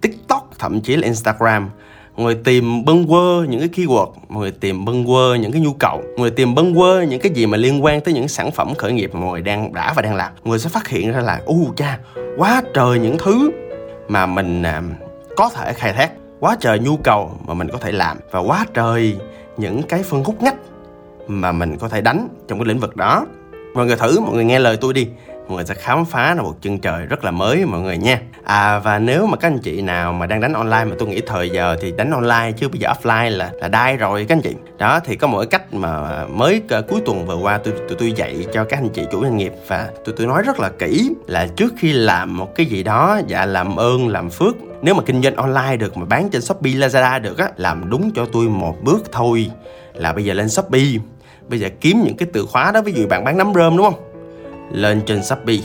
TikTok 0.00 0.50
thậm 0.58 0.80
chí 0.80 0.96
là 0.96 1.04
Instagram 1.04 1.70
mọi 2.16 2.24
người 2.24 2.34
tìm 2.44 2.84
bâng 2.84 3.06
quơ 3.06 3.44
những 3.48 3.60
cái 3.60 3.68
keyword 3.68 4.10
mọi 4.28 4.40
người 4.40 4.50
tìm 4.50 4.84
bâng 4.84 5.06
quơ 5.06 5.34
những 5.34 5.52
cái 5.52 5.60
nhu 5.60 5.72
cầu 5.72 5.96
mọi 5.96 6.18
người 6.18 6.30
tìm 6.30 6.54
bâng 6.54 6.74
quơ 6.74 7.02
những 7.02 7.20
cái 7.20 7.32
gì 7.32 7.46
mà 7.46 7.56
liên 7.56 7.84
quan 7.84 8.00
tới 8.00 8.14
những 8.14 8.28
sản 8.28 8.50
phẩm 8.50 8.74
khởi 8.74 8.92
nghiệp 8.92 9.10
mà 9.14 9.20
mọi 9.20 9.30
người 9.30 9.42
đang 9.42 9.72
đã 9.72 9.92
và 9.96 10.02
đang 10.02 10.14
làm. 10.14 10.32
Mọi 10.44 10.50
người 10.50 10.58
sẽ 10.58 10.68
phát 10.68 10.88
hiện 10.88 11.12
ra 11.12 11.20
là 11.20 11.40
u 11.44 11.72
cha 11.76 11.98
quá 12.36 12.62
trời 12.74 12.98
những 12.98 13.16
thứ 13.18 13.50
mà 14.08 14.26
mình 14.26 14.62
à, 14.62 14.82
có 15.36 15.50
thể 15.54 15.72
khai 15.72 15.92
thác 15.92 16.12
quá 16.40 16.56
trời 16.60 16.78
nhu 16.78 16.96
cầu 16.96 17.30
mà 17.46 17.54
mình 17.54 17.68
có 17.68 17.78
thể 17.78 17.92
làm 17.92 18.18
và 18.30 18.40
quá 18.40 18.66
trời 18.74 19.16
những 19.56 19.82
cái 19.82 20.02
phân 20.02 20.24
khúc 20.24 20.42
ngách 20.42 20.56
mà 21.26 21.52
mình 21.52 21.78
có 21.78 21.88
thể 21.88 22.00
đánh 22.00 22.28
trong 22.48 22.58
cái 22.58 22.66
lĩnh 22.66 22.78
vực 22.78 22.96
đó. 22.96 23.26
Mọi 23.74 23.86
người 23.86 23.96
thử 23.96 24.20
mọi 24.20 24.34
người 24.34 24.44
nghe 24.44 24.58
lời 24.58 24.76
tôi 24.80 24.92
đi 24.92 25.08
mọi 25.48 25.56
người 25.56 25.64
sẽ 25.64 25.74
khám 25.74 26.04
phá 26.04 26.34
ra 26.34 26.42
một 26.42 26.54
chân 26.62 26.78
trời 26.78 27.06
rất 27.06 27.24
là 27.24 27.30
mới 27.30 27.64
mọi 27.64 27.80
người 27.80 27.98
nha. 27.98 28.20
À 28.44 28.78
và 28.78 28.98
nếu 28.98 29.26
mà 29.26 29.36
các 29.36 29.48
anh 29.48 29.58
chị 29.58 29.82
nào 29.82 30.12
mà 30.12 30.26
đang 30.26 30.40
đánh 30.40 30.52
online 30.52 30.84
mà 30.84 30.96
tôi 30.98 31.08
nghĩ 31.08 31.20
thời 31.26 31.50
giờ 31.50 31.76
thì 31.80 31.92
đánh 31.96 32.10
online 32.10 32.52
chứ 32.56 32.68
bây 32.68 32.78
giờ 32.78 32.92
offline 32.92 33.30
là 33.30 33.50
là 33.60 33.68
đai 33.68 33.96
rồi 33.96 34.24
các 34.28 34.36
anh 34.36 34.42
chị. 34.42 34.54
Đó, 34.78 35.00
thì 35.04 35.16
có 35.16 35.26
một 35.26 35.38
cái 35.38 35.46
cách 35.46 35.74
mà 35.74 36.24
mới 36.26 36.62
cuối 36.88 37.00
tuần 37.06 37.26
vừa 37.26 37.36
qua 37.36 37.58
tôi 37.58 37.74
tôi 37.88 37.96
tôi 37.98 38.12
dạy 38.12 38.46
cho 38.52 38.64
các 38.64 38.78
anh 38.78 38.88
chị 38.88 39.02
chủ 39.12 39.22
doanh 39.22 39.36
nghiệp 39.36 39.52
và 39.68 39.88
tôi 40.04 40.14
tôi 40.18 40.26
nói 40.26 40.42
rất 40.42 40.60
là 40.60 40.70
kỹ 40.78 41.10
là 41.26 41.46
trước 41.56 41.72
khi 41.78 41.92
làm 41.92 42.36
một 42.36 42.54
cái 42.54 42.66
gì 42.66 42.82
đó 42.82 43.20
dạ 43.26 43.46
làm 43.46 43.76
ơn, 43.76 44.08
làm 44.08 44.30
phước, 44.30 44.54
nếu 44.82 44.94
mà 44.94 45.02
kinh 45.06 45.22
doanh 45.22 45.36
online 45.36 45.76
được 45.76 45.96
mà 45.96 46.04
bán 46.04 46.28
trên 46.30 46.42
shopee, 46.42 46.72
lazada 46.72 47.20
được 47.20 47.38
á, 47.38 47.48
làm 47.56 47.90
đúng 47.90 48.10
cho 48.14 48.26
tôi 48.32 48.48
một 48.48 48.76
bước 48.82 49.12
thôi 49.12 49.50
là 49.94 50.12
bây 50.12 50.24
giờ 50.24 50.34
lên 50.34 50.48
shopee. 50.48 50.82
Bây 51.48 51.60
giờ 51.60 51.68
kiếm 51.80 52.02
những 52.04 52.16
cái 52.16 52.28
từ 52.32 52.46
khóa 52.46 52.70
đó, 52.74 52.82
ví 52.82 52.92
dụ 52.92 53.06
bạn 53.06 53.24
bán 53.24 53.38
nấm 53.38 53.54
rơm, 53.54 53.76
đúng 53.76 53.90
không? 53.90 54.11
Lên 54.72 55.02
trên 55.06 55.22
Shopee. 55.22 55.56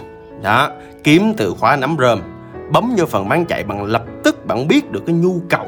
Đó 0.42 0.72
kiếm 1.04 1.34
từ 1.38 1.54
khóa 1.60 1.76
nắm 1.76 1.96
rơm 2.00 2.22
bấm 2.72 2.96
vô 2.98 3.06
phần 3.06 3.30
bán 3.30 3.46
chạy 3.46 3.64
bằng 3.64 3.84
lập 3.84 4.04
tức 4.24 4.46
bạn 4.46 4.68
biết 4.68 4.92
được 4.92 5.04
cái 5.06 5.16
nhu 5.16 5.40
cầu 5.50 5.66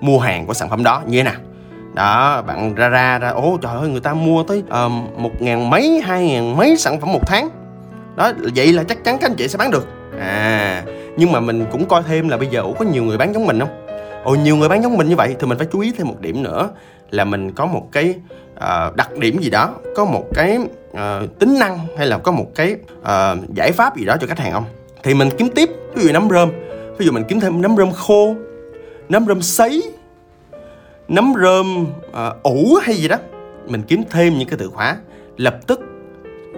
mua 0.00 0.18
hàng 0.18 0.46
của 0.46 0.54
sản 0.54 0.70
phẩm 0.70 0.84
đó. 0.84 1.02
Như 1.06 1.18
thế 1.18 1.22
nào? 1.22 1.40
Đó 1.94 2.42
bạn 2.42 2.74
ra 2.74 2.88
ra 2.88 3.18
ra 3.18 3.28
ố 3.28 3.58
trời 3.62 3.76
ơi 3.76 3.88
người 3.88 4.00
ta 4.00 4.14
mua 4.14 4.42
tới 4.42 4.58
uh, 4.58 4.92
một 5.18 5.42
ngàn 5.42 5.70
mấy 5.70 6.00
hai 6.04 6.26
ngàn 6.26 6.56
mấy 6.56 6.76
sản 6.76 7.00
phẩm 7.00 7.12
một 7.12 7.26
tháng. 7.26 7.48
Đó 8.16 8.32
vậy 8.56 8.72
là 8.72 8.84
chắc 8.84 9.04
chắn 9.04 9.18
các 9.18 9.30
anh 9.30 9.36
chị 9.36 9.48
sẽ 9.48 9.58
bán 9.58 9.70
được. 9.70 9.86
À 10.20 10.82
nhưng 11.16 11.32
mà 11.32 11.40
mình 11.40 11.66
cũng 11.70 11.84
coi 11.84 12.02
thêm 12.02 12.28
là 12.28 12.36
bây 12.36 12.48
giờ 12.48 12.60
ủa 12.60 12.72
có 12.72 12.84
nhiều 12.84 13.04
người 13.04 13.18
bán 13.18 13.34
giống 13.34 13.46
mình 13.46 13.60
không? 13.60 13.86
Ồ 14.24 14.34
nhiều 14.34 14.56
người 14.56 14.68
bán 14.68 14.82
giống 14.82 14.96
mình 14.96 15.08
như 15.08 15.16
vậy 15.16 15.36
thì 15.40 15.46
mình 15.46 15.58
phải 15.58 15.66
chú 15.72 15.80
ý 15.80 15.92
thêm 15.98 16.08
một 16.08 16.20
điểm 16.20 16.42
nữa 16.42 16.68
là 17.10 17.24
mình 17.24 17.52
có 17.52 17.66
một 17.66 17.88
cái 17.92 18.14
uh, 18.56 18.96
đặc 18.96 19.16
điểm 19.16 19.38
gì 19.38 19.50
đó 19.50 19.74
có 19.96 20.04
một 20.04 20.24
cái 20.34 20.58
uh, 20.90 21.38
tính 21.38 21.58
năng 21.58 21.78
hay 21.98 22.06
là 22.06 22.18
có 22.18 22.32
một 22.32 22.46
cái 22.54 22.76
uh, 23.00 23.54
giải 23.54 23.72
pháp 23.72 23.96
gì 23.96 24.04
đó 24.04 24.16
cho 24.20 24.26
khách 24.26 24.38
hàng 24.38 24.52
không? 24.52 24.64
Thì 25.02 25.14
mình 25.14 25.30
kiếm 25.38 25.48
tiếp 25.54 25.70
ví 25.94 26.04
dụ 26.04 26.12
nấm 26.12 26.30
rơm. 26.30 26.50
Ví 26.98 27.06
dụ 27.06 27.12
mình 27.12 27.24
kiếm 27.28 27.40
thêm 27.40 27.62
nấm 27.62 27.76
rơm 27.76 27.92
khô 27.92 28.34
nấm 29.08 29.26
rơm 29.26 29.42
sấy 29.42 29.92
nấm 31.08 31.34
rơm 31.42 31.86
uh, 32.08 32.42
ủ 32.42 32.78
hay 32.82 32.94
gì 32.94 33.08
đó 33.08 33.16
mình 33.66 33.82
kiếm 33.82 34.02
thêm 34.10 34.38
những 34.38 34.48
cái 34.48 34.58
từ 34.58 34.70
khóa. 34.74 34.96
Lập 35.36 35.58
tức 35.66 35.80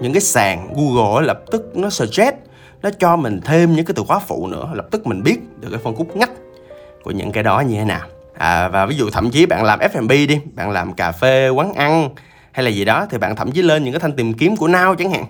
những 0.01 0.13
cái 0.13 0.21
sàn 0.21 0.69
Google 0.77 1.27
lập 1.27 1.43
tức 1.51 1.77
nó 1.77 1.91
suggest 1.91 2.35
nó 2.83 2.91
cho 2.99 3.17
mình 3.17 3.41
thêm 3.45 3.73
những 3.73 3.85
cái 3.85 3.95
từ 3.97 4.03
khóa 4.07 4.19
phụ 4.19 4.47
nữa. 4.47 4.71
Lập 4.75 4.87
tức 4.91 5.07
mình 5.07 5.23
biết 5.23 5.39
được 5.61 5.69
cái 5.71 5.81
phân 5.85 5.95
khúc 5.95 6.17
ngách 6.17 6.31
của 7.03 7.11
những 7.11 7.33
cái 7.33 7.43
đó 7.43 7.61
như 7.61 7.75
thế 7.75 7.85
nào 7.85 8.07
à, 8.39 8.69
và 8.69 8.87
ví 8.87 8.97
dụ 8.97 9.11
thậm 9.11 9.31
chí 9.31 9.47
bạn 9.47 9.65
làm 9.65 9.79
F&B 9.79 10.11
đi 10.11 10.41
bạn 10.55 10.71
làm 10.71 10.93
cà 10.93 11.13
phê 11.13 11.49
quán 11.49 11.75
ăn 11.75 12.09
hay 12.53 12.65
là 12.65 12.71
gì 12.71 12.85
đó 12.85 13.07
thì 13.11 13.19
bạn 13.19 13.37
thậm 13.37 13.53
chí 13.53 13.63
lên 13.63 13.85
những 13.85 13.93
cái 13.93 14.01
thanh 14.01 14.17
tìm 14.17 14.35
kiếm 14.35 14.57
của 14.57 14.69
Now 14.69 14.95
chẳng 14.95 15.11
hạn. 15.11 15.27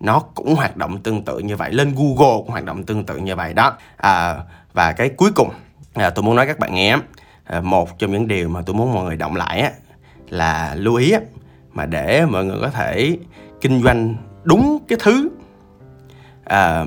Nó 0.00 0.18
cũng 0.18 0.54
hoạt 0.54 0.76
động 0.76 1.02
tương 1.02 1.24
tự 1.24 1.38
như 1.38 1.56
vậy 1.56 1.72
lên 1.72 1.94
Google 1.94 2.36
cũng 2.38 2.50
hoạt 2.50 2.64
động 2.64 2.82
tương 2.82 3.04
tự 3.04 3.16
như 3.16 3.36
vậy 3.36 3.54
đó. 3.54 3.76
À, 3.96 4.36
và 4.72 4.92
cái 4.92 5.08
cuối 5.08 5.30
cùng 5.34 5.50
à, 5.94 6.10
tôi 6.10 6.22
muốn 6.22 6.36
nói 6.36 6.46
các 6.46 6.58
bạn 6.58 6.74
nghe 6.74 6.96
à, 7.44 7.60
một 7.60 7.98
trong 7.98 8.12
những 8.12 8.28
điều 8.28 8.48
mà 8.48 8.62
tôi 8.66 8.74
muốn 8.74 8.94
mọi 8.94 9.04
người 9.04 9.16
động 9.16 9.36
lại 9.36 9.60
á, 9.60 9.70
là 10.28 10.74
lưu 10.74 10.94
ý 10.94 11.10
á, 11.10 11.20
mà 11.72 11.86
để 11.86 12.26
mọi 12.26 12.44
người 12.44 12.60
có 12.60 12.70
thể 12.70 13.16
kinh 13.60 13.82
doanh 13.82 14.14
đúng 14.44 14.78
cái 14.88 14.98
thứ 15.02 15.28
à, 16.44 16.84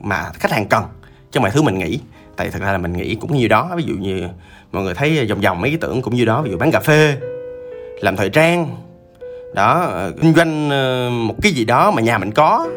mà 0.00 0.30
khách 0.34 0.52
hàng 0.52 0.66
cần 0.66 0.84
chứ 1.30 1.38
không 1.38 1.42
phải 1.42 1.52
thứ 1.52 1.62
mình 1.62 1.78
nghĩ. 1.78 2.00
Tại 2.36 2.50
thật 2.50 2.62
ra 2.62 2.72
là 2.72 2.78
mình 2.78 2.92
nghĩ 2.92 3.14
cũng 3.14 3.34
nhiều 3.34 3.48
đó 3.48 3.72
ví 3.76 3.82
dụ 3.82 3.94
như 3.94 4.28
mọi 4.72 4.82
người 4.82 4.94
thấy 4.94 5.18
ờ, 5.18 5.24
vòng 5.28 5.40
vòng 5.40 5.60
mấy 5.60 5.70
ý 5.70 5.76
tưởng 5.76 6.02
cũng 6.02 6.14
như 6.14 6.24
đó 6.24 6.42
ví 6.42 6.50
dụ 6.50 6.58
bán 6.58 6.70
cà 6.72 6.80
phê 6.80 7.16
làm 8.00 8.16
thời 8.16 8.30
trang. 8.30 8.76
Đó 9.54 9.88
ờ, 9.92 10.12
kinh 10.22 10.34
doanh 10.34 10.70
ờ, 10.70 11.10
một 11.10 11.34
cái 11.42 11.52
gì 11.52 11.64
đó 11.64 11.90
mà 11.90 12.02
nhà 12.02 12.18
mình 12.18 12.32
có. 12.32 12.68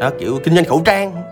Đó 0.00 0.10
kiểu 0.20 0.38
kinh 0.44 0.54
doanh 0.54 0.64
khẩu 0.64 0.82
trang. 0.84 1.22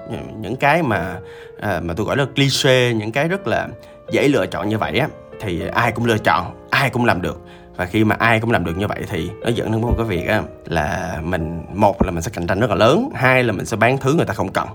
Những 0.40 0.56
cái 0.56 0.82
mà 0.82 1.18
à, 1.60 1.80
mà 1.84 1.94
tôi 1.94 2.06
gọi 2.06 2.16
là 2.16 2.26
cliché 2.36 2.94
những 2.94 3.12
cái 3.12 3.28
rất 3.28 3.46
là 3.46 3.68
dễ 4.10 4.28
lựa 4.28 4.46
chọn 4.46 4.68
như 4.68 4.78
vậy 4.78 4.98
á 4.98 5.08
thì 5.40 5.62
ai 5.68 5.92
cũng 5.92 6.04
lựa 6.04 6.18
chọn 6.18 6.66
ai 6.70 6.90
cũng 6.90 7.04
làm 7.04 7.22
được. 7.22 7.40
Và 7.76 7.84
khi 7.84 8.04
mà 8.04 8.16
ai 8.18 8.40
cũng 8.40 8.50
làm 8.50 8.64
được 8.64 8.76
như 8.76 8.86
vậy 8.86 9.00
thì 9.10 9.30
nó 9.40 9.48
dẫn 9.48 9.72
đến 9.72 9.80
một 9.80 9.94
cái 9.96 10.06
việc 10.06 10.26
á 10.28 10.42
là 10.66 11.18
mình 11.22 11.62
một 11.74 12.02
là 12.04 12.10
mình 12.10 12.22
sẽ 12.22 12.30
cạnh 12.34 12.46
tranh 12.46 12.60
rất 12.60 12.70
là 12.70 12.76
lớn 12.76 13.10
hai 13.14 13.44
là 13.44 13.52
mình 13.52 13.66
sẽ 13.66 13.76
bán 13.76 13.98
thứ 13.98 14.14
người 14.14 14.26
ta 14.26 14.34
không 14.34 14.52
cần 14.52 14.68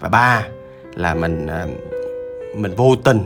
và 0.00 0.08
ba 0.08 0.42
là 0.94 1.14
mình 1.14 1.46
mình 2.56 2.74
vô 2.76 2.96
tình 3.04 3.20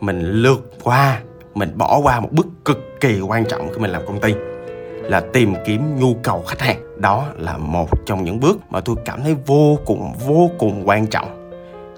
mình 0.00 0.20
lướt 0.20 0.58
qua, 0.82 1.20
mình 1.54 1.72
bỏ 1.76 2.00
qua 2.02 2.20
một 2.20 2.28
bước 2.32 2.46
cực 2.64 3.00
kỳ 3.00 3.20
quan 3.20 3.44
trọng 3.44 3.68
khi 3.72 3.78
mình 3.78 3.90
làm 3.90 4.02
công 4.06 4.20
ty 4.20 4.34
là 5.02 5.20
tìm 5.20 5.54
kiếm 5.66 5.96
nhu 6.00 6.14
cầu 6.22 6.42
khách 6.46 6.60
hàng. 6.60 6.76
Đó 7.00 7.24
là 7.38 7.56
một 7.56 8.06
trong 8.06 8.24
những 8.24 8.40
bước 8.40 8.58
mà 8.70 8.80
tôi 8.80 8.96
cảm 9.04 9.22
thấy 9.22 9.36
vô 9.46 9.78
cùng 9.84 10.12
vô 10.26 10.50
cùng 10.58 10.88
quan 10.88 11.06
trọng 11.06 11.50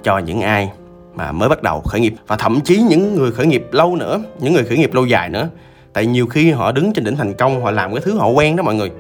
cho 0.03 0.19
những 0.19 0.41
ai 0.41 0.71
mà 1.15 1.33
mới 1.33 1.49
bắt 1.49 1.63
đầu 1.63 1.81
khởi 1.81 2.01
nghiệp 2.01 2.15
và 2.27 2.37
thậm 2.37 2.61
chí 2.61 2.77
những 2.89 3.15
người 3.15 3.33
khởi 3.33 3.47
nghiệp 3.47 3.67
lâu 3.73 3.97
nữa, 3.97 4.21
những 4.39 4.55
người 4.55 4.65
khởi 4.65 4.79
nghiệp 4.79 4.95
lâu 4.95 5.07
dài 5.07 5.29
nữa. 5.29 5.49
Tại 5.93 6.07
nhiều 6.07 6.27
khi 6.27 6.51
họ 6.51 6.73
đứng 6.73 6.93
trên 6.93 7.05
đỉnh 7.05 7.17
thành 7.17 7.35
công, 7.35 7.63
họ 7.63 7.71
làm 7.71 7.95
cái 7.95 8.03
thứ 8.05 8.19
họ 8.19 8.29
quen 8.29 8.57
đó 8.57 8.63
mọi 8.63 8.75
người. 8.75 8.91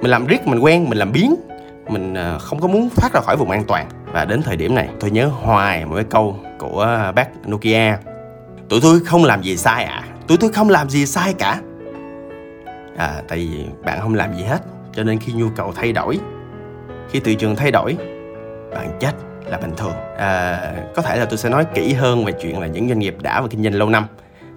Mình 0.00 0.10
làm 0.10 0.26
riết, 0.26 0.46
mình 0.46 0.58
quen, 0.58 0.88
mình 0.88 0.98
làm 0.98 1.12
biến, 1.12 1.34
mình 1.88 2.14
à, 2.14 2.38
không 2.38 2.60
có 2.60 2.68
muốn 2.68 2.88
thoát 2.96 3.12
ra 3.12 3.20
khỏi 3.20 3.36
vùng 3.36 3.50
an 3.50 3.64
toàn. 3.64 3.88
Và 4.12 4.24
đến 4.24 4.42
thời 4.42 4.56
điểm 4.56 4.74
này, 4.74 4.88
tôi 5.00 5.10
nhớ 5.10 5.26
hoài 5.26 5.84
một 5.84 5.94
cái 5.94 6.04
câu 6.04 6.36
của 6.58 7.12
bác 7.14 7.48
Nokia 7.48 7.96
tụi 8.68 8.80
tôi 8.82 9.00
không 9.06 9.24
làm 9.24 9.42
gì 9.42 9.56
sai 9.56 9.84
à 9.84 10.02
tụi 10.28 10.38
tôi 10.38 10.52
không 10.52 10.68
làm 10.68 10.90
gì 10.90 11.06
sai 11.06 11.34
cả. 11.38 11.60
À 12.96 13.22
tại 13.28 13.38
vì 13.38 13.66
bạn 13.84 14.00
không 14.00 14.14
làm 14.14 14.36
gì 14.36 14.42
hết 14.42 14.62
cho 14.92 15.02
nên 15.02 15.18
khi 15.18 15.32
nhu 15.32 15.48
cầu 15.56 15.72
thay 15.76 15.92
đổi 15.92 16.18
khi 17.10 17.20
thị 17.20 17.34
trường 17.34 17.56
thay 17.56 17.70
đổi 17.70 17.96
bạn 18.70 18.96
chết 19.00 19.12
là 19.46 19.58
bình 19.58 19.72
thường. 19.76 19.92
À, 20.18 20.60
có 20.94 21.02
thể 21.02 21.16
là 21.16 21.24
tôi 21.24 21.38
sẽ 21.38 21.48
nói 21.48 21.64
kỹ 21.74 21.92
hơn 21.92 22.24
về 22.24 22.32
chuyện 22.32 22.60
là 22.60 22.66
những 22.66 22.88
doanh 22.88 22.98
nghiệp 22.98 23.16
đã 23.22 23.40
và 23.40 23.48
kinh 23.48 23.62
doanh 23.62 23.74
lâu 23.74 23.88
năm 23.88 24.06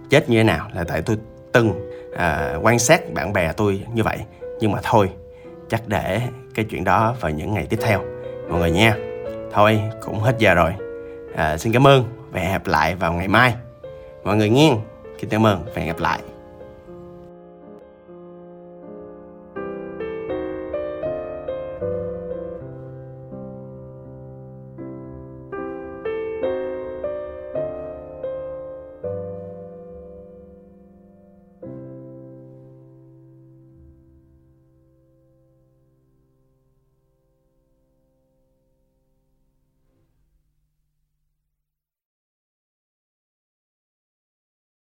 chết 0.09 0.29
như 0.29 0.37
thế 0.37 0.43
nào 0.43 0.67
là 0.75 0.83
tại 0.83 1.01
tôi 1.01 1.17
từng 1.51 1.89
à, 2.17 2.55
quan 2.61 2.79
sát 2.79 3.13
bạn 3.13 3.33
bè 3.33 3.51
tôi 3.51 3.81
như 3.93 4.03
vậy. 4.03 4.17
Nhưng 4.59 4.71
mà 4.71 4.79
thôi 4.83 5.09
chắc 5.69 5.87
để 5.87 6.21
cái 6.55 6.65
chuyện 6.69 6.83
đó 6.83 7.15
vào 7.21 7.31
những 7.31 7.53
ngày 7.53 7.67
tiếp 7.69 7.79
theo. 7.81 8.01
Mọi 8.49 8.59
người 8.59 8.71
nha. 8.71 8.95
Thôi 9.53 9.81
cũng 10.01 10.19
hết 10.19 10.35
giờ 10.39 10.53
rồi. 10.53 10.73
À, 11.35 11.57
xin 11.57 11.73
cảm 11.73 11.87
ơn 11.87 12.03
và 12.31 12.41
hẹn 12.41 12.51
gặp 12.51 12.67
lại 12.67 12.95
vào 12.95 13.13
ngày 13.13 13.27
mai 13.27 13.53
mọi 14.23 14.37
người 14.37 14.49
nghe. 14.49 14.77
Kính 15.19 15.29
cảm 15.29 15.45
ơn 15.45 15.63
và 15.65 15.71
hẹn 15.75 15.87
gặp 15.87 15.99
lại. 15.99 16.19